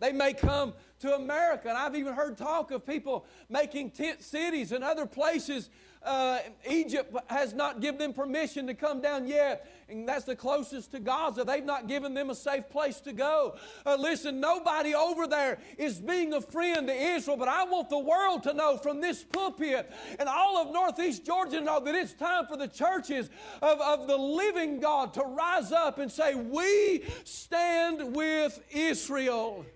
They 0.00 0.12
may 0.12 0.32
come 0.32 0.74
to 1.00 1.14
America, 1.14 1.68
and 1.68 1.76
I've 1.76 1.96
even 1.96 2.14
heard 2.14 2.38
talk 2.38 2.70
of 2.70 2.86
people 2.86 3.26
making 3.48 3.90
tent 3.90 4.22
cities 4.22 4.70
and 4.72 4.84
other 4.84 5.06
places. 5.06 5.70
Uh, 6.02 6.38
Egypt 6.70 7.14
has 7.26 7.52
not 7.52 7.80
given 7.80 7.98
them 7.98 8.12
permission 8.12 8.66
to 8.66 8.74
come 8.74 9.00
down 9.00 9.26
yet, 9.26 9.70
and 9.88 10.08
that's 10.08 10.24
the 10.24 10.36
closest 10.36 10.92
to 10.92 11.00
Gaza. 11.00 11.44
They've 11.44 11.64
not 11.64 11.88
given 11.88 12.14
them 12.14 12.30
a 12.30 12.34
safe 12.34 12.68
place 12.70 13.00
to 13.00 13.12
go. 13.12 13.56
Uh, 13.84 13.96
listen, 13.98 14.40
nobody 14.40 14.94
over 14.94 15.26
there 15.26 15.58
is 15.76 15.98
being 15.98 16.32
a 16.32 16.40
friend 16.40 16.86
to 16.86 16.94
Israel, 16.94 17.36
but 17.36 17.48
I 17.48 17.64
want 17.64 17.90
the 17.90 17.98
world 17.98 18.44
to 18.44 18.54
know 18.54 18.76
from 18.76 19.00
this 19.00 19.24
pulpit 19.24 19.90
and 20.18 20.28
all 20.28 20.58
of 20.58 20.72
Northeast 20.72 21.24
Georgia 21.24 21.58
to 21.58 21.64
know 21.64 21.80
that 21.80 21.94
it's 21.94 22.12
time 22.12 22.46
for 22.46 22.56
the 22.56 22.68
churches 22.68 23.30
of, 23.60 23.80
of 23.80 24.06
the 24.06 24.16
living 24.16 24.80
God 24.80 25.14
to 25.14 25.22
rise 25.22 25.72
up 25.72 25.98
and 25.98 26.10
say, 26.10 26.34
We 26.34 27.04
stand 27.24 28.14
with 28.14 28.60
Israel. 28.70 29.66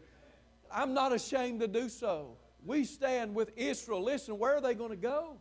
I'm 0.71 0.95
not 0.95 1.13
ashamed 1.13 1.61
to 1.61 1.69
do 1.69 1.89
so. 1.89 2.37
We 2.65 2.85
stand 2.85 3.35
with 3.35 3.51
Israel. 3.57 4.03
Listen, 4.03 4.39
where 4.39 4.55
are 4.55 4.61
they 4.61 4.75
going 4.75 4.91
to 4.91 4.97
go? 4.97 5.37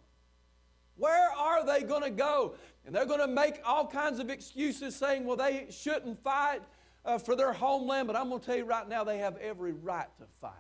Where 1.02 1.32
are 1.32 1.66
they 1.66 1.82
going 1.82 2.04
to 2.04 2.12
go? 2.12 2.54
And 2.86 2.94
they're 2.94 3.08
going 3.08 3.22
to 3.22 3.28
make 3.28 3.60
all 3.66 3.88
kinds 3.88 4.20
of 4.20 4.30
excuses 4.30 4.96
saying, 4.96 5.26
well, 5.26 5.36
they 5.36 5.66
shouldn't 5.72 6.24
fight 6.24 6.62
uh, 7.04 7.18
for 7.18 7.36
their 7.36 7.54
homeland. 7.54 8.06
But 8.06 8.16
I'm 8.16 8.30
going 8.30 8.40
to 8.40 8.46
tell 8.46 8.56
you 8.56 8.66
right 8.66 8.88
now, 8.88 9.04
they 9.04 9.18
have 9.18 9.36
every 9.38 9.72
right 9.72 10.06
to 10.20 10.26
fight. 10.40 10.52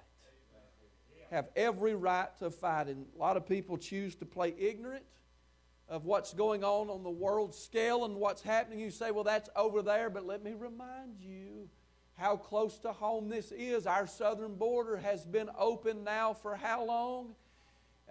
Have 1.29 1.50
every 1.55 1.93
right 1.93 2.27
to 2.39 2.50
fight. 2.50 2.88
And 2.88 3.05
a 3.15 3.19
lot 3.19 3.38
of 3.38 3.48
people 3.48 3.77
choose 3.77 4.15
to 4.15 4.25
play 4.25 4.55
ignorant 4.57 5.03
of 5.88 6.05
what's 6.05 6.33
going 6.33 6.63
on 6.63 6.89
on 6.89 7.03
the 7.03 7.12
world 7.12 7.53
scale 7.53 8.03
and 8.05 8.15
what's 8.15 8.41
happening. 8.41 8.79
You 8.79 8.89
say, 8.89 9.12
well, 9.12 9.24
that's 9.24 9.50
over 9.55 9.83
there. 9.83 10.10
But 10.10 10.25
let 10.25 10.43
me 10.43 10.55
remind 10.57 11.19
you 11.19 11.69
how 12.17 12.36
close 12.36 12.79
to 12.79 12.93
home 12.93 13.29
this 13.29 13.51
is. 13.51 13.86
Our 13.86 14.07
southern 14.07 14.55
border 14.55 14.98
has 14.98 15.24
been 15.24 15.51
open 15.55 16.03
now 16.03 16.33
for 16.33 16.55
how 16.55 16.83
long? 16.83 17.36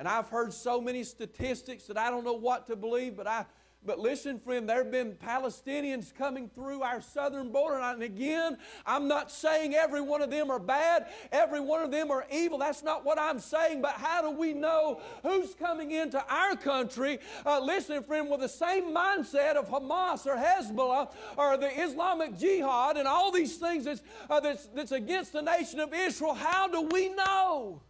And 0.00 0.08
I've 0.08 0.30
heard 0.30 0.54
so 0.54 0.80
many 0.80 1.04
statistics 1.04 1.84
that 1.88 1.98
I 1.98 2.08
don't 2.08 2.24
know 2.24 2.32
what 2.32 2.66
to 2.68 2.74
believe, 2.74 3.16
but 3.18 3.26
I 3.26 3.44
but 3.84 3.98
listen, 3.98 4.38
friend, 4.38 4.68
there 4.68 4.78
have 4.78 4.90
been 4.90 5.12
Palestinians 5.12 6.14
coming 6.14 6.50
through 6.50 6.82
our 6.82 7.00
southern 7.00 7.50
border. 7.50 7.78
And 7.80 8.02
again, 8.02 8.58
I'm 8.84 9.08
not 9.08 9.30
saying 9.30 9.74
every 9.74 10.02
one 10.02 10.20
of 10.20 10.30
them 10.30 10.50
are 10.50 10.58
bad, 10.58 11.06
every 11.32 11.60
one 11.60 11.82
of 11.82 11.90
them 11.90 12.10
are 12.10 12.26
evil. 12.30 12.58
That's 12.58 12.82
not 12.82 13.06
what 13.06 13.18
I'm 13.18 13.38
saying. 13.38 13.80
But 13.80 13.92
how 13.92 14.20
do 14.20 14.30
we 14.30 14.52
know 14.52 15.00
who's 15.22 15.54
coming 15.54 15.92
into 15.92 16.22
our 16.28 16.56
country? 16.56 17.20
Uh, 17.44 17.60
listen, 17.60 18.02
friend, 18.02 18.30
with 18.30 18.40
the 18.40 18.48
same 18.48 18.94
mindset 18.94 19.54
of 19.56 19.68
Hamas 19.68 20.26
or 20.26 20.36
Hezbollah 20.36 21.12
or 21.38 21.56
the 21.56 21.80
Islamic 21.82 22.38
Jihad 22.38 22.98
and 22.98 23.08
all 23.08 23.32
these 23.32 23.56
things 23.56 23.84
that's, 23.84 24.02
uh, 24.28 24.40
that's, 24.40 24.66
that's 24.68 24.92
against 24.92 25.32
the 25.32 25.42
nation 25.42 25.80
of 25.80 25.94
Israel, 25.94 26.34
how 26.34 26.68
do 26.68 26.82
we 26.82 27.08
know? 27.10 27.82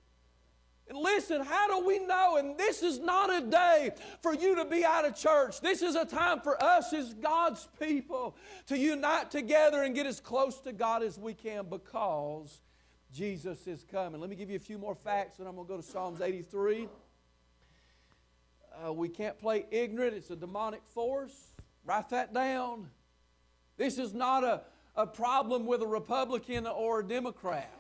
Listen, 0.93 1.43
how 1.43 1.69
do 1.69 1.87
we 1.87 1.99
know? 2.01 2.37
And 2.37 2.59
this 2.59 2.83
is 2.83 2.99
not 2.99 3.33
a 3.33 3.47
day 3.47 3.93
for 4.23 4.35
you 4.35 4.57
to 4.57 4.65
be 4.65 4.85
out 4.85 5.05
of 5.05 5.15
church. 5.15 5.61
This 5.61 5.83
is 5.83 5.95
a 5.95 6.05
time 6.05 6.41
for 6.41 6.61
us 6.63 6.93
as 6.93 7.15
God's 7.15 7.69
people 7.79 8.37
to 8.67 8.77
unite 8.77 9.31
together 9.31 9.83
and 9.83 9.95
get 9.95 10.07
as 10.07 10.21
close 10.21 10.59
to 10.61 10.73
God 10.73 11.03
as 11.03 11.19
we 11.19 11.33
can 11.35 11.67
because 11.69 12.61
Jesus 13.13 13.67
is 13.67 13.85
coming. 13.85 14.21
Let 14.21 14.31
me 14.31 14.37
give 14.37 14.51
you 14.51 14.57
a 14.57 14.61
few 14.61 14.79
more 14.79 14.95
facts, 14.95 15.39
and 15.39 15.47
I'm 15.47 15.55
going 15.55 15.67
to 15.67 15.73
go 15.75 15.77
to 15.81 15.83
Psalms 15.83 16.21
83. 16.21 16.89
Uh, 18.85 18.93
we 18.93 19.09
can't 19.09 19.39
play 19.39 19.67
ignorant, 19.71 20.15
it's 20.15 20.31
a 20.31 20.37
demonic 20.37 20.83
force. 20.87 21.53
Write 21.85 22.09
that 22.11 22.35
down. 22.35 22.89
This 23.77 23.99
is 23.99 24.13
not 24.13 24.45
a, 24.45 24.63
a 24.97 25.07
problem 25.07 25.67
with 25.67 25.83
a 25.83 25.87
Republican 25.87 26.67
or 26.67 27.01
a 27.01 27.05
Democrat. 27.05 27.73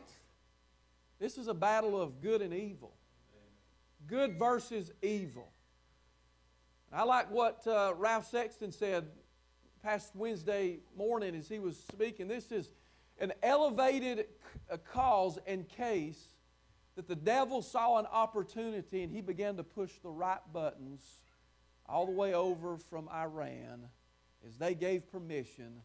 This 1.18 1.38
is 1.38 1.48
a 1.48 1.54
battle 1.54 2.00
of 2.00 2.20
good 2.20 2.40
and 2.40 2.54
evil 2.54 2.94
good 4.06 4.38
versus 4.38 4.90
evil. 5.02 5.50
I 6.92 7.04
like 7.04 7.30
what 7.30 7.66
uh, 7.66 7.94
Ralph 7.96 8.28
Sexton 8.28 8.72
said 8.72 9.08
past 9.82 10.14
Wednesday 10.14 10.80
morning 10.96 11.34
as 11.34 11.48
he 11.48 11.58
was 11.58 11.76
speaking. 11.76 12.26
This 12.28 12.50
is 12.50 12.70
an 13.18 13.32
elevated 13.42 14.26
cause 14.92 15.38
and 15.46 15.68
case 15.68 16.34
that 16.96 17.06
the 17.06 17.14
devil 17.16 17.62
saw 17.62 17.98
an 17.98 18.06
opportunity 18.06 19.02
and 19.02 19.12
he 19.12 19.20
began 19.20 19.56
to 19.56 19.62
push 19.62 19.92
the 20.02 20.10
right 20.10 20.40
buttons 20.52 21.02
all 21.86 22.06
the 22.06 22.12
way 22.12 22.34
over 22.34 22.76
from 22.76 23.08
Iran 23.08 23.88
as 24.46 24.56
they 24.56 24.74
gave 24.74 25.10
permission 25.10 25.82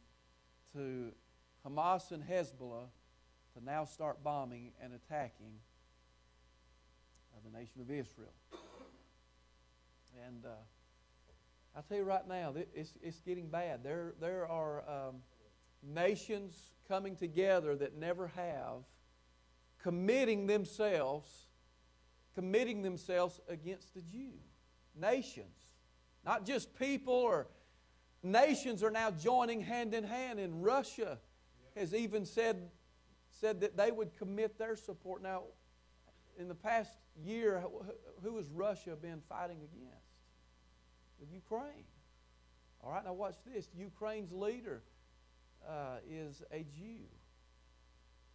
to 0.73 1.11
Hamas 1.65 2.11
and 2.11 2.23
Hezbollah 2.23 2.87
to 3.53 3.63
now 3.63 3.85
start 3.85 4.23
bombing 4.23 4.71
and 4.81 4.93
attacking 4.93 5.59
the 7.45 7.57
nation 7.57 7.81
of 7.81 7.91
Israel. 7.91 8.33
And 10.25 10.45
uh, 10.45 10.49
I'll 11.75 11.83
tell 11.83 11.97
you 11.97 12.03
right 12.03 12.27
now, 12.27 12.53
it's, 12.73 12.93
it's 13.01 13.19
getting 13.19 13.49
bad. 13.49 13.83
There, 13.83 14.13
there 14.19 14.47
are 14.47 14.83
um, 14.89 15.15
nations 15.83 16.55
coming 16.87 17.15
together 17.15 17.75
that 17.75 17.95
never 17.95 18.27
have, 18.27 18.83
committing 19.83 20.47
themselves, 20.47 21.29
committing 22.33 22.81
themselves 22.81 23.39
against 23.47 23.93
the 23.93 24.01
Jew. 24.01 24.31
Nations, 24.99 25.75
not 26.25 26.45
just 26.45 26.73
people 26.79 27.13
or 27.13 27.47
nations 28.23 28.81
are 28.81 28.91
now 28.91 29.11
joining 29.11 29.61
hand 29.61 29.93
in 29.93 30.03
hand. 30.03 30.39
And 30.39 30.63
Russia 30.63 31.19
has 31.75 31.93
even 31.93 32.25
said, 32.25 32.69
said 33.29 33.59
that 33.61 33.77
they 33.77 33.91
would 33.91 34.17
commit 34.17 34.57
their 34.57 34.75
support. 34.77 35.21
Now, 35.21 35.43
in 36.37 36.47
the 36.47 36.55
past 36.55 36.91
year, 37.23 37.63
who 38.23 38.37
has 38.37 38.49
Russia 38.51 38.95
been 38.95 39.21
fighting 39.29 39.57
against? 39.57 40.05
The 41.19 41.27
Ukraine. 41.33 41.85
All 42.83 42.91
right, 42.91 43.03
now 43.03 43.13
watch 43.13 43.35
this. 43.45 43.67
Ukraine's 43.75 44.31
leader 44.31 44.83
uh, 45.67 45.97
is 46.09 46.43
a 46.51 46.59
Jew. 46.77 47.05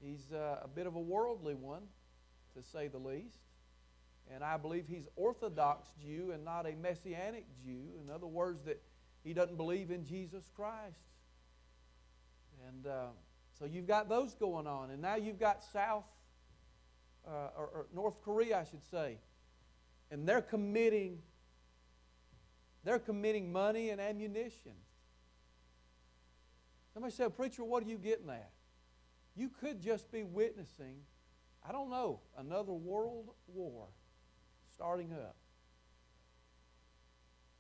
He's 0.01 0.33
uh, 0.33 0.61
a 0.63 0.69
bit 0.69 0.87
of 0.87 0.95
a 0.95 1.01
worldly 1.01 1.55
one, 1.55 1.83
to 2.57 2.63
say 2.63 2.89
the 2.89 2.99
least. 2.99 3.39
And 4.33 4.43
I 4.43 4.57
believe 4.57 4.87
he's 4.89 5.09
Orthodox 5.17 5.89
Jew 6.03 6.31
and 6.33 6.45
not 6.45 6.67
a 6.67 6.75
Messianic 6.75 7.47
Jew. 7.65 7.83
In 8.03 8.11
other 8.11 8.27
words, 8.27 8.65
that 8.65 8.81
he 9.25 9.35
doesn't 9.35 9.57
believe 9.57 9.91
in 9.91 10.07
Jesus 10.07 10.51
Christ. 10.55 11.01
And 12.69 12.87
uh, 12.87 13.07
so 13.59 13.67
you've 13.67 13.87
got 13.87 14.09
those 14.09 14.35
going 14.35 14.67
on. 14.67 14.91
And 14.91 15.03
now 15.03 15.17
you've 15.17 15.39
got 15.39 15.63
South 15.63 16.05
uh, 17.27 17.51
or, 17.57 17.71
or 17.75 17.87
North 17.95 18.23
Korea, 18.23 18.61
I 18.61 18.65
should 18.65 18.85
say, 18.91 19.19
and 20.11 20.29
they're 20.29 20.43
committing 20.43 21.19
they're 22.83 22.99
committing 22.99 23.53
money 23.53 23.91
and 23.91 24.01
ammunition. 24.01 24.73
Somebody 26.95 27.15
said, 27.15 27.37
Preacher, 27.37 27.63
what 27.63 27.83
are 27.83 27.87
you 27.87 27.99
getting 27.99 28.31
at? 28.31 28.51
You 29.37 29.51
could 29.61 29.81
just 29.81 30.11
be 30.11 30.23
witnessing, 30.23 30.97
I 31.67 31.73
don't 31.73 31.91
know, 31.91 32.21
another 32.39 32.73
world 32.73 33.31
war 33.47 33.89
starting 34.75 35.13
up. 35.13 35.37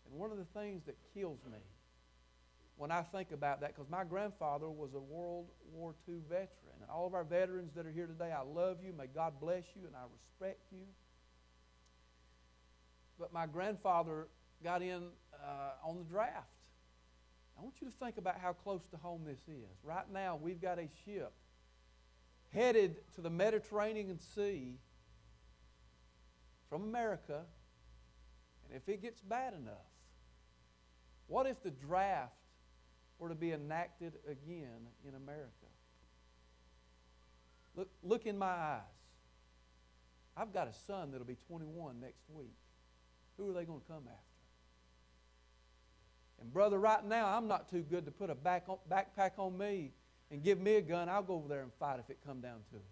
And 0.06 0.18
one 0.18 0.30
of 0.30 0.38
the 0.38 0.46
things 0.58 0.84
that 0.86 0.96
kills 1.14 1.40
me 1.44 1.58
when 2.76 2.90
I 2.90 3.02
think 3.02 3.30
about 3.30 3.60
that, 3.60 3.74
because 3.74 3.90
my 3.90 4.04
grandfather 4.04 4.70
was 4.70 4.94
a 4.94 5.00
World 5.00 5.48
War 5.70 5.94
II 6.08 6.14
veteran. 6.28 6.48
And 6.80 6.90
all 6.90 7.06
of 7.06 7.14
our 7.14 7.24
veterans 7.24 7.72
that 7.74 7.86
are 7.86 7.90
here 7.90 8.06
today, 8.06 8.32
I 8.32 8.42
love 8.42 8.78
you. 8.84 8.92
May 8.92 9.06
God 9.06 9.34
bless 9.40 9.64
you, 9.74 9.86
and 9.86 9.94
I 9.94 10.04
respect 10.12 10.60
you. 10.72 10.84
But 13.18 13.32
my 13.32 13.46
grandfather 13.46 14.28
got 14.64 14.82
in 14.82 15.08
uh, 15.34 15.88
on 15.88 15.98
the 15.98 16.04
draft. 16.04 16.48
I 17.58 17.62
want 17.62 17.74
you 17.80 17.88
to 17.88 17.92
think 17.92 18.16
about 18.16 18.38
how 18.40 18.52
close 18.52 18.82
to 18.90 18.96
home 18.96 19.22
this 19.26 19.40
is. 19.48 19.76
Right 19.82 20.10
now, 20.10 20.38
we've 20.40 20.60
got 20.60 20.78
a 20.78 20.88
ship 21.04 21.32
headed 22.54 22.96
to 23.14 23.20
the 23.20 23.30
Mediterranean 23.30 24.18
Sea 24.18 24.78
from 26.70 26.82
America. 26.82 27.42
And 28.66 28.76
if 28.76 28.88
it 28.88 29.02
gets 29.02 29.20
bad 29.20 29.52
enough, 29.52 29.74
what 31.26 31.46
if 31.46 31.62
the 31.62 31.70
draft 31.70 32.32
were 33.20 33.28
to 33.28 33.34
be 33.34 33.52
enacted 33.52 34.14
again 34.26 34.88
in 35.06 35.14
America. 35.14 35.69
Look, 37.76 37.88
look 38.02 38.26
in 38.26 38.38
my 38.38 38.46
eyes. 38.46 38.80
I've 40.36 40.52
got 40.52 40.68
a 40.68 40.72
son 40.86 41.10
that'll 41.10 41.26
be 41.26 41.36
21 41.48 42.00
next 42.00 42.22
week. 42.28 42.54
Who 43.36 43.50
are 43.50 43.52
they 43.52 43.64
going 43.64 43.80
to 43.80 43.86
come 43.86 44.04
after? 44.06 44.30
And, 46.40 46.52
brother, 46.52 46.78
right 46.78 47.04
now, 47.04 47.36
I'm 47.36 47.48
not 47.48 47.68
too 47.68 47.82
good 47.82 48.06
to 48.06 48.10
put 48.10 48.30
a 48.30 48.34
back 48.34 48.64
on, 48.68 48.78
backpack 48.90 49.32
on 49.38 49.56
me 49.58 49.92
and 50.30 50.42
give 50.42 50.58
me 50.60 50.76
a 50.76 50.80
gun. 50.80 51.08
I'll 51.08 51.22
go 51.22 51.34
over 51.34 51.48
there 51.48 51.62
and 51.62 51.72
fight 51.74 52.00
if 52.00 52.08
it 52.08 52.18
come 52.26 52.40
down 52.40 52.60
to 52.70 52.76
it. 52.76 52.84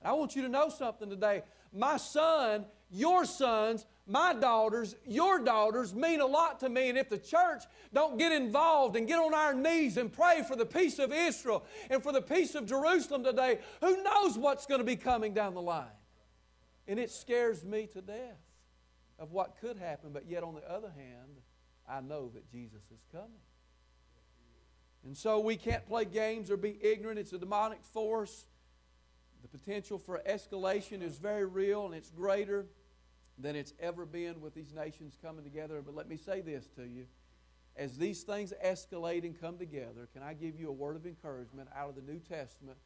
And 0.00 0.08
I 0.08 0.12
want 0.12 0.34
you 0.34 0.42
to 0.42 0.48
know 0.48 0.68
something 0.68 1.08
today. 1.08 1.42
My 1.72 1.96
son, 1.96 2.66
your 2.90 3.24
sons, 3.24 3.86
my 4.06 4.34
daughters, 4.34 4.94
your 5.04 5.40
daughters, 5.40 5.94
mean 5.94 6.20
a 6.20 6.26
lot 6.26 6.60
to 6.60 6.68
me. 6.68 6.88
And 6.88 6.96
if 6.96 7.08
the 7.08 7.18
church 7.18 7.64
don't 7.92 8.18
get 8.18 8.30
involved 8.30 8.96
and 8.96 9.06
get 9.06 9.18
on 9.18 9.34
our 9.34 9.52
knees 9.52 9.96
and 9.96 10.12
pray 10.12 10.44
for 10.46 10.54
the 10.54 10.66
peace 10.66 11.00
of 11.00 11.12
Israel 11.12 11.64
and 11.90 12.02
for 12.02 12.12
the 12.12 12.22
peace 12.22 12.54
of 12.54 12.66
Jerusalem 12.66 13.24
today, 13.24 13.58
who 13.80 14.02
knows 14.04 14.38
what's 14.38 14.64
going 14.66 14.78
to 14.78 14.84
be 14.84 14.96
coming 14.96 15.34
down 15.34 15.54
the 15.54 15.62
line? 15.62 15.86
And 16.86 17.00
it 17.00 17.10
scares 17.10 17.64
me 17.64 17.88
to 17.94 18.00
death 18.00 18.38
of 19.18 19.32
what 19.32 19.56
could 19.60 19.76
happen. 19.76 20.10
But 20.12 20.28
yet, 20.28 20.44
on 20.44 20.54
the 20.54 20.70
other 20.70 20.92
hand, 20.96 21.40
I 21.88 22.00
know 22.00 22.30
that 22.34 22.48
Jesus 22.48 22.82
is 22.92 23.04
coming. 23.10 23.30
And 25.04 25.16
so 25.16 25.40
we 25.40 25.56
can't 25.56 25.84
play 25.84 26.04
games 26.04 26.48
or 26.48 26.56
be 26.56 26.78
ignorant. 26.80 27.18
It's 27.18 27.32
a 27.32 27.38
demonic 27.38 27.84
force. 27.84 28.46
The 29.42 29.48
potential 29.48 29.98
for 29.98 30.20
escalation 30.28 31.02
is 31.02 31.18
very 31.18 31.44
real 31.44 31.86
and 31.86 31.94
it's 31.94 32.10
greater 32.10 32.66
than 33.38 33.56
it's 33.56 33.74
ever 33.80 34.06
been 34.06 34.40
with 34.40 34.54
these 34.54 34.72
nations 34.74 35.16
coming 35.22 35.44
together. 35.44 35.82
But 35.82 35.94
let 35.94 36.08
me 36.08 36.16
say 36.16 36.40
this 36.40 36.66
to 36.76 36.84
you. 36.84 37.06
As 37.76 37.98
these 37.98 38.22
things 38.22 38.54
escalate 38.64 39.24
and 39.24 39.38
come 39.38 39.58
together, 39.58 40.08
can 40.14 40.22
I 40.22 40.32
give 40.32 40.58
you 40.58 40.68
a 40.68 40.72
word 40.72 40.96
of 40.96 41.06
encouragement 41.06 41.68
out 41.76 41.90
of 41.90 41.94
the 41.96 42.10
New 42.10 42.18
Testament, 42.18 42.78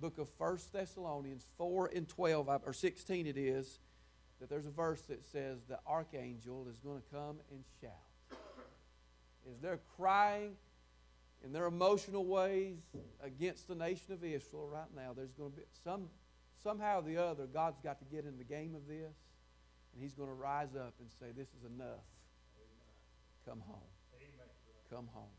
book 0.00 0.18
of 0.18 0.28
1 0.36 0.58
Thessalonians 0.72 1.46
4 1.56 1.92
and 1.94 2.08
12, 2.08 2.48
or 2.66 2.72
16 2.72 3.26
it 3.26 3.38
is, 3.38 3.78
that 4.40 4.50
there's 4.50 4.66
a 4.66 4.70
verse 4.70 5.02
that 5.02 5.22
says 5.22 5.60
the 5.68 5.78
archangel 5.86 6.66
is 6.68 6.78
going 6.80 7.00
to 7.00 7.08
come 7.16 7.36
and 7.52 7.62
shout. 7.80 8.38
As 9.48 9.60
they're 9.60 9.80
crying 9.96 10.56
in 11.44 11.52
their 11.52 11.66
emotional 11.66 12.26
ways 12.26 12.78
against 13.22 13.68
the 13.68 13.76
nation 13.76 14.12
of 14.12 14.24
Israel 14.24 14.68
right 14.68 14.92
now, 14.96 15.12
there's 15.14 15.32
going 15.32 15.52
to 15.52 15.56
be 15.58 15.62
some 15.84 16.08
somehow 16.62 17.00
or 17.00 17.02
the 17.02 17.16
other, 17.16 17.46
God's 17.46 17.80
got 17.82 17.98
to 17.98 18.04
get 18.04 18.24
in 18.24 18.38
the 18.38 18.44
game 18.44 18.74
of 18.74 18.86
this. 18.86 19.14
And 19.92 20.02
he's 20.02 20.14
going 20.14 20.28
to 20.28 20.34
rise 20.34 20.74
up 20.74 20.94
and 21.00 21.08
say, 21.20 21.26
This 21.36 21.48
is 21.48 21.64
enough. 21.64 22.04
Come 23.46 23.60
home. 23.66 23.80
Come 24.90 25.08
home. 25.12 25.30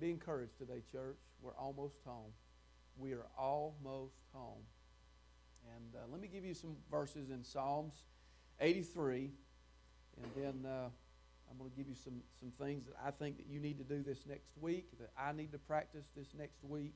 Be 0.00 0.10
encouraged 0.10 0.56
today, 0.58 0.82
church. 0.92 1.18
We're 1.42 1.56
almost 1.56 1.96
home. 2.04 2.30
We 2.96 3.12
are 3.14 3.26
almost 3.36 4.14
home. 4.32 4.62
And 5.74 5.94
uh, 5.94 6.06
let 6.10 6.20
me 6.20 6.28
give 6.28 6.44
you 6.44 6.54
some 6.54 6.76
verses 6.88 7.30
in 7.30 7.42
Psalms 7.42 8.04
83. 8.60 9.32
And 10.22 10.30
then 10.36 10.70
uh, 10.70 10.88
I'm 11.50 11.58
going 11.58 11.70
to 11.70 11.76
give 11.76 11.88
you 11.88 11.96
some, 11.96 12.20
some 12.38 12.52
things 12.64 12.86
that 12.86 12.94
I 13.04 13.10
think 13.10 13.38
that 13.38 13.46
you 13.48 13.58
need 13.58 13.78
to 13.78 13.84
do 13.84 14.02
this 14.02 14.24
next 14.26 14.50
week, 14.60 14.86
that 15.00 15.10
I 15.18 15.32
need 15.32 15.50
to 15.52 15.58
practice 15.58 16.06
this 16.16 16.28
next 16.38 16.62
week, 16.62 16.94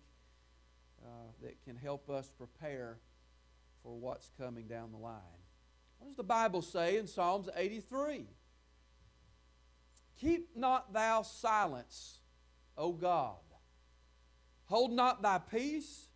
uh, 1.05 1.09
that 1.43 1.63
can 1.65 1.77
help 1.77 2.09
us 2.09 2.31
prepare 2.39 2.99
for 3.83 3.97
what's 3.97 4.31
coming 4.39 4.69
down 4.69 4.93
the 4.93 4.99
line. 4.99 5.42
What 6.03 6.09
does 6.09 6.17
the 6.17 6.25
Bible 6.25 6.63
say 6.63 6.99
in 6.99 7.07
Psalms 7.07 7.49
83? 7.55 8.27
Keep 10.21 10.57
not 10.57 10.93
thou 10.93 11.23
silence, 11.23 12.19
O 12.77 12.91
God. 12.91 13.37
Hold 14.65 14.91
not 14.91 15.23
thy 15.23 15.39
peace, 15.39 16.09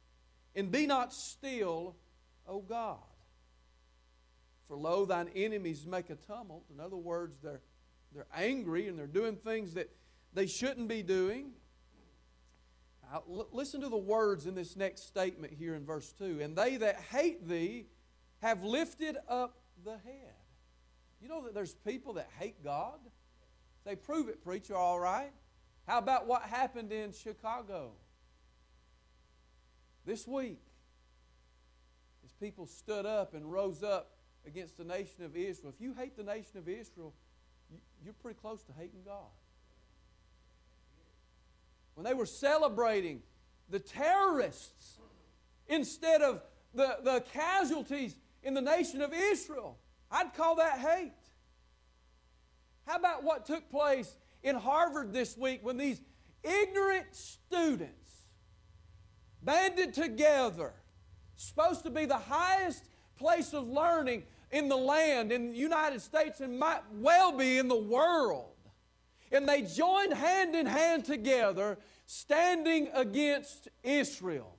and 0.57 0.73
be 0.73 0.89
not 0.89 1.13
still, 1.13 1.95
O 2.49 2.59
God. 2.63 2.99
For 4.67 4.77
lo, 4.77 5.05
thine 5.05 5.29
enemies 5.37 5.87
make 5.87 6.11
a 6.11 6.17
tumult. 6.17 6.65
In 6.75 6.81
other 6.81 6.97
words, 6.97 7.39
they're, 7.41 7.61
they're 8.13 8.27
angry 8.35 8.89
and 8.89 8.99
they're 8.99 9.07
doing 9.07 9.37
things 9.37 9.75
that 9.75 9.89
they 10.35 10.49
shouldn't 10.49 10.89
be 10.89 11.05
doing. 11.05 11.53
Now, 13.09 13.23
l- 13.31 13.49
listen 13.53 13.81
to 13.83 13.89
the 13.89 13.97
words 13.97 14.47
in 14.47 14.57
this 14.57 14.75
next 14.75 15.07
statement 15.07 15.53
here 15.53 15.77
in 15.77 15.87
verse 15.87 16.13
2. 16.19 16.41
And 16.41 16.57
they 16.57 16.77
that 16.79 16.97
hate 16.97 17.47
thee 17.47 17.87
have 18.43 18.65
lifted 18.65 19.17
up 19.29 19.61
the 19.85 19.93
head. 19.93 20.35
You 21.21 21.29
know 21.29 21.45
that 21.45 21.55
there's 21.55 21.75
people 21.75 22.15
that 22.15 22.29
hate 22.39 22.63
God? 22.63 22.99
They 23.85 23.97
prove 23.97 24.29
it, 24.29 24.43
preacher, 24.43 24.75
all 24.75 24.99
right. 24.99 25.33
How 25.87 25.99
about 25.99 26.27
what 26.27 26.43
happened 26.43 26.93
in 26.93 27.13
Chicago 27.13 27.93
this 30.05 30.27
week? 30.27 30.61
As 32.25 32.33
people 32.33 32.67
stood 32.67 33.07
up 33.07 33.35
and 33.35 33.51
rose 33.51 33.83
up 33.83 34.17
against 34.47 34.77
the 34.77 34.85
nation 34.85 35.25
of 35.25 35.37
Israel. 35.37 35.73
If 35.75 35.81
you 35.81 35.95
hate 35.95 36.17
the 36.17 36.25
nation 36.25 36.59
of 36.59 36.69
Israel, 36.69 37.15
you're 38.05 38.15
pretty 38.15 38.39
close 38.41 38.63
to 38.65 38.73
hating 38.73 39.03
God. 39.05 39.31
When 41.95 42.05
they 42.05 42.15
were 42.15 42.27
celebrating 42.27 43.23
the 43.69 43.79
terrorists 43.79 44.99
instead 45.69 46.23
of 46.23 46.43
the, 46.75 46.99
the 47.03 47.25
casualties 47.33 48.17
in 48.47 48.55
the 48.55 48.63
nation 48.63 49.03
of 49.03 49.13
Israel. 49.13 49.77
I'd 50.09 50.33
call 50.33 50.55
that 50.57 50.79
hate. 50.79 51.13
How 52.87 52.97
about 52.97 53.25
what 53.25 53.45
took 53.45 53.69
place 53.69 54.17
in 54.45 54.55
Harvard 54.55 55.13
this 55.13 55.37
week 55.37 55.65
when 55.65 55.77
these 55.77 56.01
ignorant 56.45 57.07
students 57.11 57.93
banded 59.43 59.93
together, 59.93 60.73
supposed 61.35 61.83
to 61.83 61.91
be 61.91 62.05
the 62.05 62.17
highest 62.17 62.89
place 63.19 63.53
of 63.53 63.67
learning 63.67 64.23
in 64.53 64.69
the 64.69 64.77
land, 64.77 65.33
in 65.33 65.51
the 65.51 65.59
United 65.59 66.01
States, 66.01 66.41
and 66.41 66.57
might 66.57 66.83
well 66.93 67.37
be 67.37 67.59
in 67.59 67.67
the 67.67 67.75
world. 67.75 68.53
And 69.33 69.49
they 69.49 69.63
joined 69.63 70.13
hand 70.13 70.55
in 70.55 70.67
hand 70.67 71.05
together, 71.05 71.79
standing 72.07 72.91
against 72.95 73.67
Israel 73.83 74.56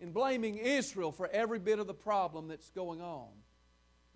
in 0.00 0.12
blaming 0.12 0.56
Israel 0.56 1.12
for 1.12 1.28
every 1.28 1.58
bit 1.58 1.78
of 1.78 1.86
the 1.86 1.94
problem 1.94 2.48
that's 2.48 2.70
going 2.70 3.00
on. 3.00 3.28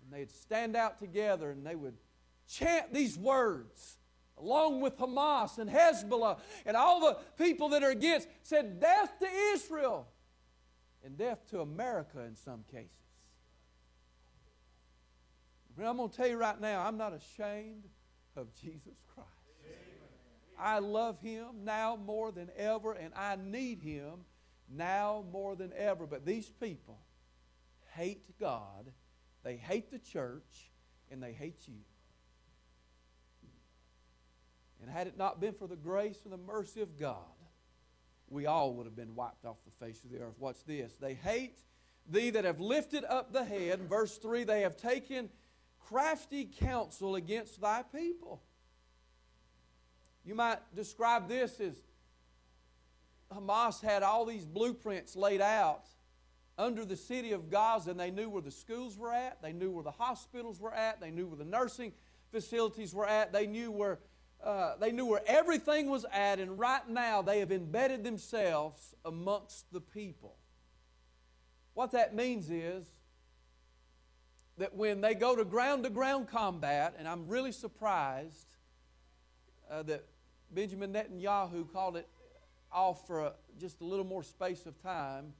And 0.01 0.11
they'd 0.11 0.31
stand 0.31 0.75
out 0.75 0.99
together 0.99 1.51
and 1.51 1.65
they 1.65 1.75
would 1.75 1.97
chant 2.47 2.93
these 2.93 3.17
words 3.17 3.97
along 4.37 4.81
with 4.81 4.97
Hamas 4.97 5.57
and 5.57 5.69
Hezbollah 5.69 6.39
and 6.65 6.75
all 6.75 6.99
the 6.99 7.17
people 7.37 7.69
that 7.69 7.83
are 7.83 7.91
against, 7.91 8.27
said, 8.41 8.79
Death 8.79 9.19
to 9.19 9.27
Israel 9.53 10.07
and 11.03 11.17
death 11.17 11.39
to 11.51 11.61
America 11.61 12.21
in 12.21 12.35
some 12.35 12.63
cases. 12.71 12.89
But 15.75 15.85
I'm 15.85 15.97
going 15.97 16.09
to 16.09 16.15
tell 16.15 16.27
you 16.27 16.37
right 16.37 16.59
now, 16.59 16.85
I'm 16.85 16.97
not 16.97 17.13
ashamed 17.13 17.83
of 18.35 18.53
Jesus 18.61 18.93
Christ. 19.13 19.29
I 20.59 20.79
love 20.79 21.19
Him 21.19 21.63
now 21.63 21.95
more 21.95 22.31
than 22.31 22.49
ever, 22.55 22.93
and 22.93 23.11
I 23.15 23.37
need 23.43 23.81
Him 23.81 24.25
now 24.75 25.23
more 25.31 25.55
than 25.55 25.71
ever. 25.77 26.05
But 26.05 26.25
these 26.25 26.49
people 26.49 26.99
hate 27.95 28.39
God, 28.39 28.91
they 29.43 29.55
hate 29.55 29.91
the 29.91 29.99
church, 29.99 30.71
and 31.11 31.21
they 31.21 31.33
hate 31.33 31.67
you. 31.67 31.79
And 34.81 34.91
had 34.91 35.07
it 35.07 35.17
not 35.17 35.39
been 35.39 35.53
for 35.53 35.67
the 35.67 35.77
grace 35.77 36.19
and 36.25 36.33
the 36.33 36.37
mercy 36.37 36.81
of 36.81 36.99
God, 36.99 37.17
we 38.29 38.47
all 38.47 38.73
would 38.73 38.85
have 38.85 38.95
been 38.95 39.15
wiped 39.15 39.45
off 39.45 39.57
the 39.63 39.85
face 39.85 40.03
of 40.03 40.11
the 40.11 40.19
earth. 40.19 40.35
Watch 40.39 40.65
this? 40.65 40.93
They 40.99 41.13
hate 41.13 41.59
thee 42.09 42.31
that 42.31 42.43
have 42.43 42.59
lifted 42.59 43.05
up 43.05 43.31
the 43.31 43.45
head. 43.45 43.81
Verse 43.87 44.17
3, 44.17 44.43
they 44.43 44.61
have 44.61 44.75
taken 44.75 45.29
crafty 45.79 46.45
counsel 46.45 47.15
against 47.15 47.61
thy 47.61 47.83
people. 47.83 48.41
You 50.25 50.35
might 50.35 50.59
describe 50.75 51.27
this 51.27 51.59
as 51.59 51.79
Hamas 53.33 53.81
had 53.81 54.03
all 54.03 54.25
these 54.25 54.45
blueprints 54.45 55.15
laid 55.15 55.41
out 55.41 55.85
under 56.57 56.85
the 56.85 56.95
city 56.95 57.31
of 57.31 57.49
Gaza, 57.49 57.91
and 57.91 57.99
they 57.99 58.11
knew 58.11 58.29
where 58.29 58.41
the 58.41 58.51
schools 58.51 58.97
were 58.97 59.11
at, 59.11 59.41
they 59.41 59.53
knew 59.53 59.71
where 59.71 59.83
the 59.83 59.91
hospitals 59.91 60.59
were 60.59 60.73
at, 60.73 61.01
they 61.01 61.11
knew 61.11 61.27
where 61.27 61.37
the 61.37 61.45
nursing 61.45 61.93
facilities 62.31 62.93
were 62.93 63.07
at, 63.07 63.33
they 63.33 63.47
knew 63.47 63.71
where 63.71 63.99
uh, 64.43 64.75
they 64.77 64.91
knew 64.91 65.05
where 65.05 65.21
everything 65.25 65.89
was 65.89 66.05
at, 66.11 66.37
and 66.37 66.59
right 66.59 66.87
now 66.89 67.21
they 67.21 67.39
have 67.39 67.51
embedded 67.51 68.03
themselves 68.03 68.93
amongst 69.05 69.71
the 69.71 69.79
people. 69.79 70.35
What 71.73 71.91
that 71.91 72.13
means 72.13 72.49
is 72.49 72.85
that 74.57 74.75
when 74.75 74.99
they 74.99 75.13
go 75.13 75.35
to 75.35 75.45
ground 75.45 75.85
to 75.85 75.89
ground 75.89 76.27
combat, 76.27 76.95
and 76.99 77.07
I'm 77.07 77.27
really 77.27 77.53
surprised 77.53 78.47
uh, 79.71 79.83
that 79.83 80.03
Benjamin 80.51 80.91
Netanyahu 80.93 81.71
called 81.71 81.95
it 81.95 82.07
off 82.73 83.07
for 83.07 83.21
a, 83.21 83.33
just 83.59 83.81
a 83.81 83.85
little 83.85 84.05
more 84.05 84.23
space 84.23 84.65
of 84.65 84.81
time. 84.81 85.33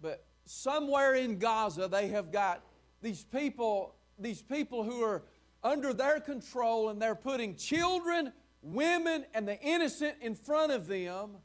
But 0.00 0.24
somewhere 0.44 1.14
in 1.14 1.38
Gaza, 1.38 1.88
they 1.88 2.08
have 2.08 2.30
got 2.30 2.62
these 3.02 3.24
people, 3.24 3.94
these 4.18 4.42
people 4.42 4.84
who 4.84 5.02
are 5.02 5.22
under 5.62 5.92
their 5.92 6.20
control, 6.20 6.90
and 6.90 7.00
they're 7.00 7.14
putting 7.14 7.56
children, 7.56 8.32
women, 8.62 9.24
and 9.34 9.48
the 9.48 9.58
innocent 9.60 10.16
in 10.20 10.34
front 10.34 10.72
of 10.72 10.86
them 10.86 11.36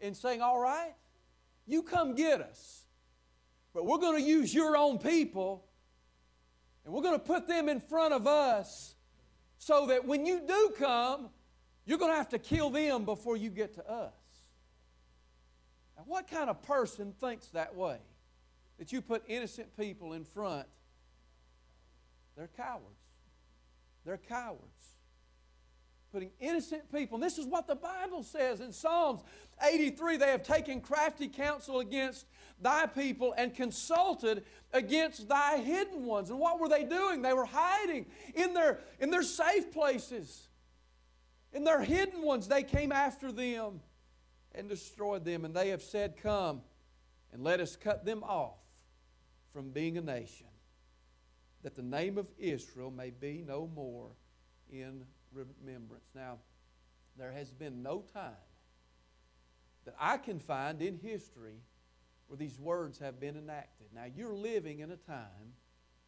and 0.00 0.16
saying, 0.16 0.40
All 0.40 0.60
right, 0.60 0.94
you 1.66 1.82
come 1.82 2.14
get 2.14 2.40
us. 2.40 2.84
But 3.72 3.86
we're 3.86 3.98
going 3.98 4.22
to 4.22 4.28
use 4.28 4.54
your 4.54 4.76
own 4.76 4.98
people, 4.98 5.64
and 6.84 6.94
we're 6.94 7.02
going 7.02 7.18
to 7.18 7.24
put 7.24 7.48
them 7.48 7.68
in 7.68 7.80
front 7.80 8.14
of 8.14 8.26
us 8.26 8.94
so 9.58 9.86
that 9.86 10.06
when 10.06 10.26
you 10.26 10.42
do 10.46 10.74
come, 10.78 11.30
you're 11.86 11.98
going 11.98 12.12
to 12.12 12.16
have 12.16 12.30
to 12.30 12.38
kill 12.38 12.70
them 12.70 13.04
before 13.04 13.36
you 13.36 13.50
get 13.50 13.74
to 13.74 13.90
us. 13.90 14.12
Now, 15.96 16.04
what 16.06 16.28
kind 16.28 16.50
of 16.50 16.62
person 16.62 17.12
thinks 17.20 17.48
that 17.48 17.74
way? 17.74 17.98
That 18.78 18.92
you 18.92 19.00
put 19.00 19.22
innocent 19.28 19.76
people 19.76 20.12
in 20.14 20.24
front 20.24 20.66
They're 22.36 22.50
cowards. 22.56 22.84
They're 24.04 24.18
cowards. 24.18 24.62
Putting 26.12 26.30
innocent 26.38 26.92
people, 26.92 27.16
and 27.16 27.22
this 27.22 27.38
is 27.38 27.46
what 27.46 27.66
the 27.66 27.74
Bible 27.74 28.22
says 28.22 28.60
in 28.60 28.72
Psalms 28.72 29.20
83 29.60 30.16
they 30.16 30.30
have 30.30 30.44
taken 30.44 30.80
crafty 30.80 31.26
counsel 31.26 31.80
against 31.80 32.26
thy 32.60 32.86
people 32.86 33.34
and 33.36 33.52
consulted 33.52 34.44
against 34.72 35.28
thy 35.28 35.58
hidden 35.58 36.04
ones. 36.04 36.30
And 36.30 36.38
what 36.38 36.60
were 36.60 36.68
they 36.68 36.84
doing? 36.84 37.22
They 37.22 37.32
were 37.32 37.44
hiding 37.44 38.06
in 38.34 38.54
their, 38.54 38.78
in 39.00 39.10
their 39.10 39.24
safe 39.24 39.72
places. 39.72 40.48
In 41.54 41.62
their 41.62 41.80
hidden 41.80 42.22
ones, 42.22 42.48
they 42.48 42.64
came 42.64 42.90
after 42.90 43.30
them 43.30 43.80
and 44.52 44.68
destroyed 44.68 45.24
them. 45.24 45.44
And 45.44 45.54
they 45.54 45.68
have 45.68 45.82
said, 45.82 46.16
Come 46.20 46.62
and 47.32 47.42
let 47.42 47.60
us 47.60 47.76
cut 47.76 48.04
them 48.04 48.22
off 48.24 48.58
from 49.52 49.70
being 49.70 49.96
a 49.96 50.00
nation, 50.00 50.48
that 51.62 51.76
the 51.76 51.82
name 51.82 52.18
of 52.18 52.28
Israel 52.38 52.90
may 52.90 53.10
be 53.10 53.44
no 53.46 53.70
more 53.72 54.10
in 54.70 55.04
remembrance. 55.32 56.10
Now, 56.14 56.38
there 57.16 57.30
has 57.30 57.52
been 57.52 57.82
no 57.82 58.04
time 58.12 58.32
that 59.84 59.94
I 60.00 60.16
can 60.16 60.40
find 60.40 60.82
in 60.82 60.98
history 60.98 61.60
where 62.26 62.36
these 62.36 62.58
words 62.58 62.98
have 62.98 63.20
been 63.20 63.36
enacted. 63.36 63.86
Now, 63.94 64.06
you're 64.12 64.34
living 64.34 64.80
in 64.80 64.90
a 64.90 64.96
time, 64.96 65.54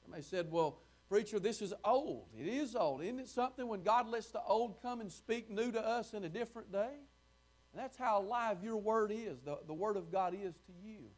somebody 0.03 0.23
said, 0.23 0.51
well, 0.51 0.81
preacher, 1.09 1.39
this 1.39 1.63
is 1.63 1.73
old. 1.85 2.29
It 2.39 2.47
is 2.47 2.75
old. 2.75 3.03
Isn't 3.03 3.21
it 3.21 3.29
something 3.29 3.67
when 3.67 3.83
God 3.83 4.09
lets 4.09 4.29
the 4.29 4.43
old 4.43 4.81
come 4.83 5.01
and 5.01 5.11
speak 5.11 5.51
new 5.51 5.71
to 5.73 5.81
us 5.81 6.15
in 6.15 6.25
a 6.25 6.29
different 6.29 6.73
day? 6.73 6.95
And 7.73 7.83
that's 7.83 7.97
how 7.97 8.21
alive 8.21 8.59
your 8.63 8.77
word 8.77 9.13
is, 9.13 9.41
the, 9.45 9.59
the 9.67 9.75
word 9.75 9.97
of 9.97 10.11
God 10.11 10.35
is 10.35 10.55
to 10.55 10.73
you. 10.83 11.11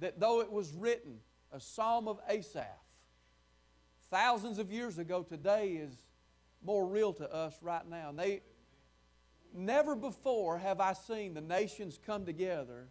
That 0.00 0.18
though 0.18 0.40
it 0.40 0.50
was 0.50 0.72
written, 0.72 1.18
a 1.52 1.60
psalm 1.60 2.08
of 2.08 2.18
Asaph, 2.28 2.66
thousands 4.10 4.58
of 4.58 4.72
years 4.72 4.98
ago, 4.98 5.22
today 5.22 5.72
is 5.72 5.92
more 6.64 6.86
real 6.86 7.12
to 7.14 7.32
us 7.32 7.56
right 7.62 7.88
now. 7.88 8.10
And 8.10 8.18
they, 8.18 8.42
never 9.54 9.94
before 9.94 10.58
have 10.58 10.80
I 10.80 10.92
seen 10.94 11.34
the 11.34 11.40
nations 11.40 11.98
come 12.04 12.26
together 12.26 12.88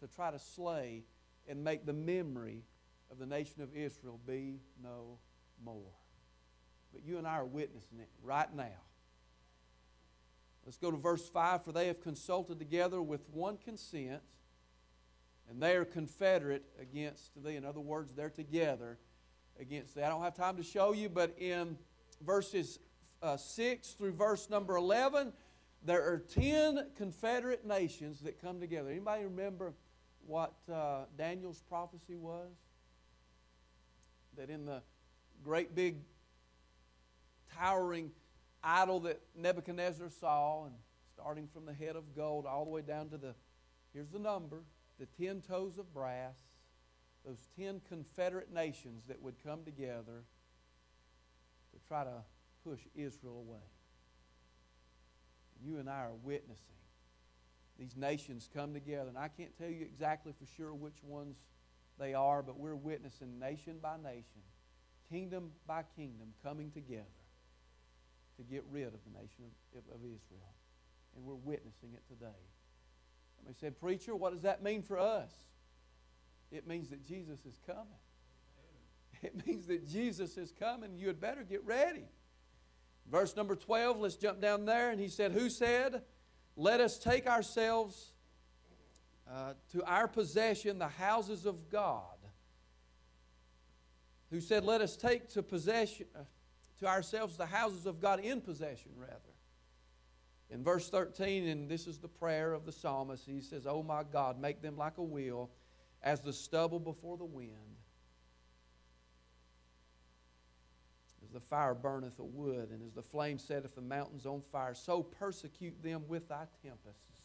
to 0.00 0.06
try 0.06 0.30
to 0.30 0.38
slay 0.38 1.04
and 1.48 1.64
make 1.64 1.86
the 1.86 1.92
memory 1.92 2.62
of 3.10 3.18
the 3.18 3.26
nation 3.26 3.62
of 3.62 3.74
Israel 3.74 4.18
be 4.26 4.60
no 4.82 5.18
more. 5.64 5.92
But 6.92 7.04
you 7.04 7.18
and 7.18 7.26
I 7.26 7.36
are 7.36 7.44
witnessing 7.44 8.00
it 8.00 8.08
right 8.22 8.52
now. 8.54 8.82
Let's 10.64 10.78
go 10.78 10.90
to 10.90 10.96
verse 10.96 11.28
5. 11.28 11.64
For 11.64 11.72
they 11.72 11.86
have 11.86 12.02
consulted 12.02 12.58
together 12.58 13.00
with 13.00 13.28
one 13.30 13.56
consent, 13.56 14.20
and 15.48 15.62
they 15.62 15.76
are 15.76 15.84
confederate 15.84 16.64
against 16.80 17.42
thee. 17.42 17.56
In 17.56 17.64
other 17.64 17.80
words, 17.80 18.12
they're 18.14 18.30
together 18.30 18.98
against 19.58 19.94
thee. 19.94 20.02
I 20.02 20.08
don't 20.08 20.22
have 20.22 20.34
time 20.34 20.56
to 20.56 20.62
show 20.62 20.92
you, 20.92 21.08
but 21.08 21.34
in 21.38 21.78
verses 22.24 22.78
uh, 23.22 23.36
6 23.36 23.92
through 23.92 24.12
verse 24.12 24.50
number 24.50 24.76
11, 24.76 25.32
there 25.84 26.02
are 26.02 26.18
10 26.18 26.88
confederate 26.96 27.66
nations 27.66 28.20
that 28.20 28.40
come 28.40 28.60
together. 28.60 28.90
Anybody 28.90 29.24
remember 29.24 29.72
what 30.26 30.54
uh, 30.72 31.04
Daniel's 31.16 31.62
prophecy 31.68 32.16
was? 32.16 32.50
That 34.38 34.50
in 34.50 34.64
the 34.64 34.82
great 35.44 35.74
big 35.74 35.96
towering 37.56 38.12
idol 38.62 39.00
that 39.00 39.20
Nebuchadnezzar 39.36 40.08
saw, 40.08 40.64
and 40.64 40.74
starting 41.12 41.48
from 41.52 41.66
the 41.66 41.74
head 41.74 41.96
of 41.96 42.14
gold 42.14 42.46
all 42.46 42.64
the 42.64 42.70
way 42.70 42.82
down 42.82 43.10
to 43.10 43.18
the, 43.18 43.34
here's 43.92 44.08
the 44.08 44.18
number, 44.18 44.62
the 44.98 45.06
ten 45.06 45.40
toes 45.40 45.76
of 45.76 45.92
brass, 45.92 46.36
those 47.26 47.48
ten 47.58 47.80
confederate 47.88 48.52
nations 48.52 49.02
that 49.08 49.20
would 49.20 49.34
come 49.44 49.64
together 49.64 50.22
to 51.72 51.88
try 51.88 52.04
to 52.04 52.22
push 52.64 52.80
Israel 52.94 53.44
away. 53.46 53.58
You 55.60 55.78
and 55.78 55.90
I 55.90 56.04
are 56.04 56.14
witnessing 56.22 56.64
these 57.78 57.96
nations 57.96 58.48
come 58.52 58.74
together. 58.74 59.08
And 59.08 59.18
I 59.18 59.28
can't 59.28 59.56
tell 59.56 59.68
you 59.68 59.82
exactly 59.82 60.32
for 60.38 60.46
sure 60.56 60.74
which 60.74 61.02
ones 61.02 61.36
they 61.98 62.14
are, 62.14 62.42
but 62.42 62.58
we're 62.58 62.76
witnessing 62.76 63.38
nation 63.38 63.76
by 63.82 63.96
nation, 63.96 64.42
kingdom 65.10 65.50
by 65.66 65.82
kingdom 65.96 66.28
coming 66.42 66.70
together 66.70 67.04
to 68.36 68.42
get 68.42 68.64
rid 68.70 68.86
of 68.86 68.92
the 69.04 69.18
nation 69.20 69.44
of, 69.76 69.82
of 69.94 70.00
Israel. 70.00 70.54
And 71.16 71.24
we're 71.24 71.34
witnessing 71.34 71.90
it 71.94 72.02
today. 72.08 72.40
Somebody 73.36 73.56
said, 73.58 73.80
Preacher, 73.80 74.14
what 74.14 74.32
does 74.32 74.42
that 74.42 74.62
mean 74.62 74.82
for 74.82 74.98
us? 74.98 75.32
It 76.50 76.66
means 76.66 76.88
that 76.90 77.04
Jesus 77.06 77.40
is 77.44 77.58
coming. 77.66 77.84
It 79.22 79.44
means 79.44 79.66
that 79.66 79.88
Jesus 79.88 80.36
is 80.36 80.52
coming. 80.52 80.96
You 80.96 81.08
had 81.08 81.20
better 81.20 81.42
get 81.42 81.66
ready. 81.66 82.04
Verse 83.10 83.34
number 83.34 83.56
12, 83.56 83.98
let's 83.98 84.14
jump 84.14 84.40
down 84.40 84.64
there. 84.64 84.90
And 84.90 85.00
he 85.00 85.08
said, 85.08 85.32
Who 85.32 85.50
said, 85.50 86.02
Let 86.56 86.80
us 86.80 86.98
take 86.98 87.26
ourselves 87.26 88.12
uh, 89.30 89.54
to 89.72 89.84
our 89.84 90.08
possession 90.08 90.78
the 90.78 90.88
houses 90.88 91.46
of 91.46 91.70
God? 91.70 92.02
Who 94.30 94.40
said, 94.40 94.64
Let 94.64 94.80
us 94.80 94.96
take 94.96 95.28
to 95.30 95.42
possession. 95.42 96.06
Uh, 96.14 96.20
to 96.80 96.86
ourselves 96.86 97.36
the 97.36 97.46
houses 97.46 97.86
of 97.86 98.00
God 98.00 98.20
in 98.20 98.40
possession, 98.40 98.92
rather. 98.96 99.14
In 100.50 100.64
verse 100.64 100.88
13, 100.88 101.46
and 101.46 101.68
this 101.68 101.86
is 101.86 101.98
the 101.98 102.08
prayer 102.08 102.54
of 102.54 102.64
the 102.64 102.72
psalmist, 102.72 103.26
he 103.26 103.40
says, 103.40 103.66
Oh 103.66 103.82
my 103.82 104.02
God, 104.02 104.40
make 104.40 104.62
them 104.62 104.76
like 104.76 104.98
a 104.98 105.02
wheel, 105.02 105.50
as 106.02 106.22
the 106.22 106.32
stubble 106.32 106.78
before 106.78 107.16
the 107.16 107.24
wind. 107.24 107.52
As 111.22 111.30
the 111.30 111.40
fire 111.40 111.74
burneth 111.74 112.18
a 112.18 112.24
wood, 112.24 112.70
and 112.70 112.82
as 112.82 112.92
the 112.92 113.02
flame 113.02 113.38
setteth 113.38 113.74
the 113.74 113.82
mountains 113.82 114.24
on 114.24 114.40
fire, 114.52 114.74
so 114.74 115.02
persecute 115.02 115.82
them 115.82 116.04
with 116.08 116.28
thy 116.28 116.44
tempests, 116.62 117.17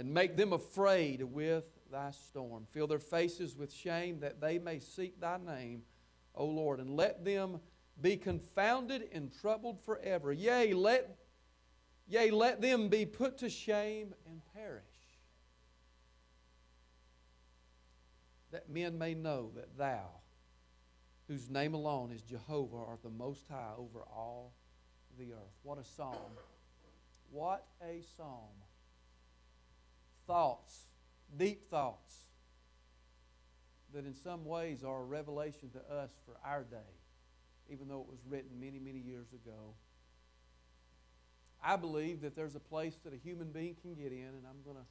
and 0.00 0.14
make 0.14 0.34
them 0.34 0.54
afraid 0.54 1.22
with 1.22 1.64
thy 1.92 2.10
storm. 2.10 2.64
Fill 2.70 2.86
their 2.86 2.98
faces 2.98 3.54
with 3.54 3.70
shame, 3.70 4.18
that 4.20 4.40
they 4.40 4.58
may 4.58 4.78
seek 4.78 5.20
thy 5.20 5.36
name, 5.36 5.82
O 6.34 6.46
Lord, 6.46 6.80
and 6.80 6.96
let 6.96 7.22
them 7.22 7.60
be 8.00 8.16
confounded 8.16 9.10
and 9.12 9.30
troubled 9.42 9.78
forever. 9.84 10.32
Yea, 10.32 10.72
let, 10.72 11.18
yea, 12.08 12.30
let 12.30 12.62
them 12.62 12.88
be 12.88 13.04
put 13.04 13.36
to 13.38 13.50
shame 13.50 14.14
and 14.24 14.40
perish. 14.54 14.84
That 18.52 18.70
men 18.70 18.96
may 18.96 19.12
know 19.12 19.50
that 19.54 19.76
thou, 19.76 20.08
whose 21.28 21.50
name 21.50 21.74
alone 21.74 22.10
is 22.10 22.22
Jehovah, 22.22 22.78
art 22.88 23.02
the 23.02 23.10
most 23.10 23.46
high 23.50 23.72
over 23.76 24.00
all 24.00 24.54
the 25.18 25.34
earth. 25.34 25.58
What 25.62 25.76
a 25.76 25.84
psalm. 25.84 26.16
What 27.30 27.66
a 27.82 28.00
psalm. 28.16 28.48
Thoughts, 30.30 30.86
deep 31.36 31.68
thoughts, 31.70 32.14
that 33.92 34.06
in 34.06 34.14
some 34.14 34.44
ways 34.44 34.84
are 34.84 35.00
a 35.00 35.04
revelation 35.04 35.70
to 35.70 35.80
us 35.92 36.12
for 36.24 36.36
our 36.48 36.62
day, 36.62 36.76
even 37.68 37.88
though 37.88 37.98
it 38.02 38.06
was 38.08 38.20
written 38.28 38.60
many, 38.60 38.78
many 38.78 39.00
years 39.00 39.26
ago. 39.32 39.74
I 41.60 41.74
believe 41.74 42.20
that 42.20 42.36
there's 42.36 42.54
a 42.54 42.60
place 42.60 42.94
that 43.02 43.12
a 43.12 43.16
human 43.16 43.50
being 43.50 43.74
can 43.82 43.94
get 43.94 44.12
in, 44.12 44.28
and 44.28 44.44
I'm 44.48 44.62
going 44.64 44.76
to 44.76 44.86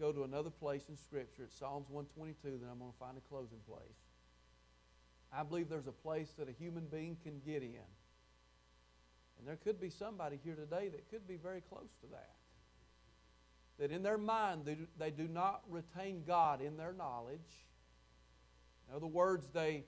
go 0.00 0.10
to 0.10 0.24
another 0.24 0.50
place 0.50 0.82
in 0.88 0.96
Scripture. 0.96 1.44
It's 1.44 1.56
Psalms 1.56 1.86
122, 1.88 2.58
then 2.60 2.68
I'm 2.72 2.80
going 2.80 2.90
to 2.90 2.98
find 2.98 3.16
a 3.16 3.28
closing 3.28 3.60
place. 3.68 4.02
I 5.32 5.44
believe 5.44 5.68
there's 5.68 5.86
a 5.86 5.92
place 5.92 6.32
that 6.40 6.48
a 6.48 6.52
human 6.52 6.86
being 6.86 7.16
can 7.22 7.40
get 7.46 7.62
in. 7.62 7.86
And 9.38 9.46
there 9.46 9.58
could 9.62 9.80
be 9.80 9.90
somebody 9.90 10.40
here 10.42 10.56
today 10.56 10.88
that 10.88 11.08
could 11.08 11.28
be 11.28 11.36
very 11.36 11.60
close 11.60 11.94
to 12.00 12.08
that. 12.10 12.39
That 13.80 13.90
in 13.90 14.02
their 14.02 14.18
mind, 14.18 14.66
they 14.66 14.74
do, 14.74 14.86
they 14.98 15.10
do 15.10 15.26
not 15.26 15.62
retain 15.68 16.22
God 16.26 16.60
in 16.60 16.76
their 16.76 16.92
knowledge. 16.92 17.64
In 18.88 18.94
other 18.94 19.06
words, 19.06 19.48
they, 19.54 19.84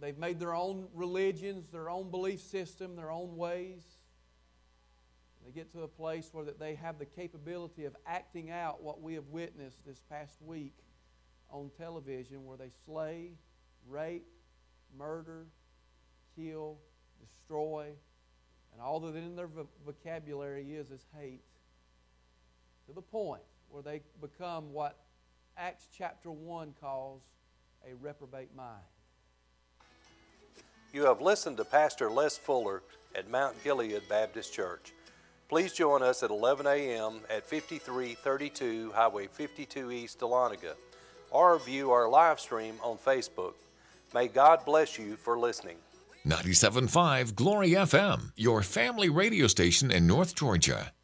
they've 0.00 0.18
made 0.18 0.40
their 0.40 0.54
own 0.54 0.88
religions, 0.92 1.68
their 1.70 1.88
own 1.88 2.10
belief 2.10 2.40
system, 2.40 2.96
their 2.96 3.12
own 3.12 3.36
ways. 3.36 3.84
They 5.46 5.52
get 5.52 5.70
to 5.72 5.82
a 5.82 5.88
place 5.88 6.30
where 6.32 6.44
that 6.44 6.58
they 6.58 6.74
have 6.74 6.98
the 6.98 7.04
capability 7.04 7.84
of 7.84 7.94
acting 8.04 8.50
out 8.50 8.82
what 8.82 9.00
we 9.00 9.14
have 9.14 9.28
witnessed 9.28 9.84
this 9.86 10.00
past 10.10 10.42
week 10.42 10.74
on 11.50 11.70
television, 11.78 12.44
where 12.44 12.56
they 12.56 12.70
slay, 12.84 13.34
rape, 13.88 14.26
murder, 14.98 15.46
kill, 16.34 16.78
destroy, 17.20 17.90
and 18.72 18.82
all 18.82 18.98
that 18.98 19.14
in 19.14 19.36
their 19.36 19.50
vocabulary 19.84 20.74
is 20.74 20.90
is 20.90 21.06
hate, 21.16 21.44
to 22.86 22.92
the 22.92 23.02
point 23.02 23.42
where 23.68 23.82
they 23.82 24.00
become 24.20 24.72
what 24.72 24.98
Acts 25.56 25.88
chapter 25.96 26.30
1 26.30 26.74
calls 26.80 27.22
a 27.88 27.94
reprobate 27.96 28.54
mind. 28.54 28.82
You 30.92 31.04
have 31.06 31.20
listened 31.20 31.56
to 31.56 31.64
Pastor 31.64 32.10
Les 32.10 32.36
Fuller 32.36 32.82
at 33.14 33.28
Mount 33.28 33.62
Gilead 33.64 34.02
Baptist 34.08 34.52
Church. 34.52 34.92
Please 35.48 35.72
join 35.72 36.02
us 36.02 36.22
at 36.22 36.30
11 36.30 36.66
a.m. 36.66 37.20
at 37.28 37.46
5332 37.46 38.92
Highway 38.94 39.26
52 39.26 39.90
East, 39.90 40.20
Dahlonega, 40.20 40.74
or 41.30 41.58
view 41.58 41.90
our 41.90 42.08
live 42.08 42.40
stream 42.40 42.76
on 42.82 42.96
Facebook. 42.96 43.54
May 44.14 44.28
God 44.28 44.64
bless 44.64 44.98
you 44.98 45.16
for 45.16 45.38
listening. 45.38 45.76
97.5 46.26 47.34
Glory 47.34 47.70
FM, 47.70 48.32
your 48.36 48.62
family 48.62 49.10
radio 49.10 49.46
station 49.46 49.90
in 49.90 50.06
North 50.06 50.34
Georgia. 50.34 50.94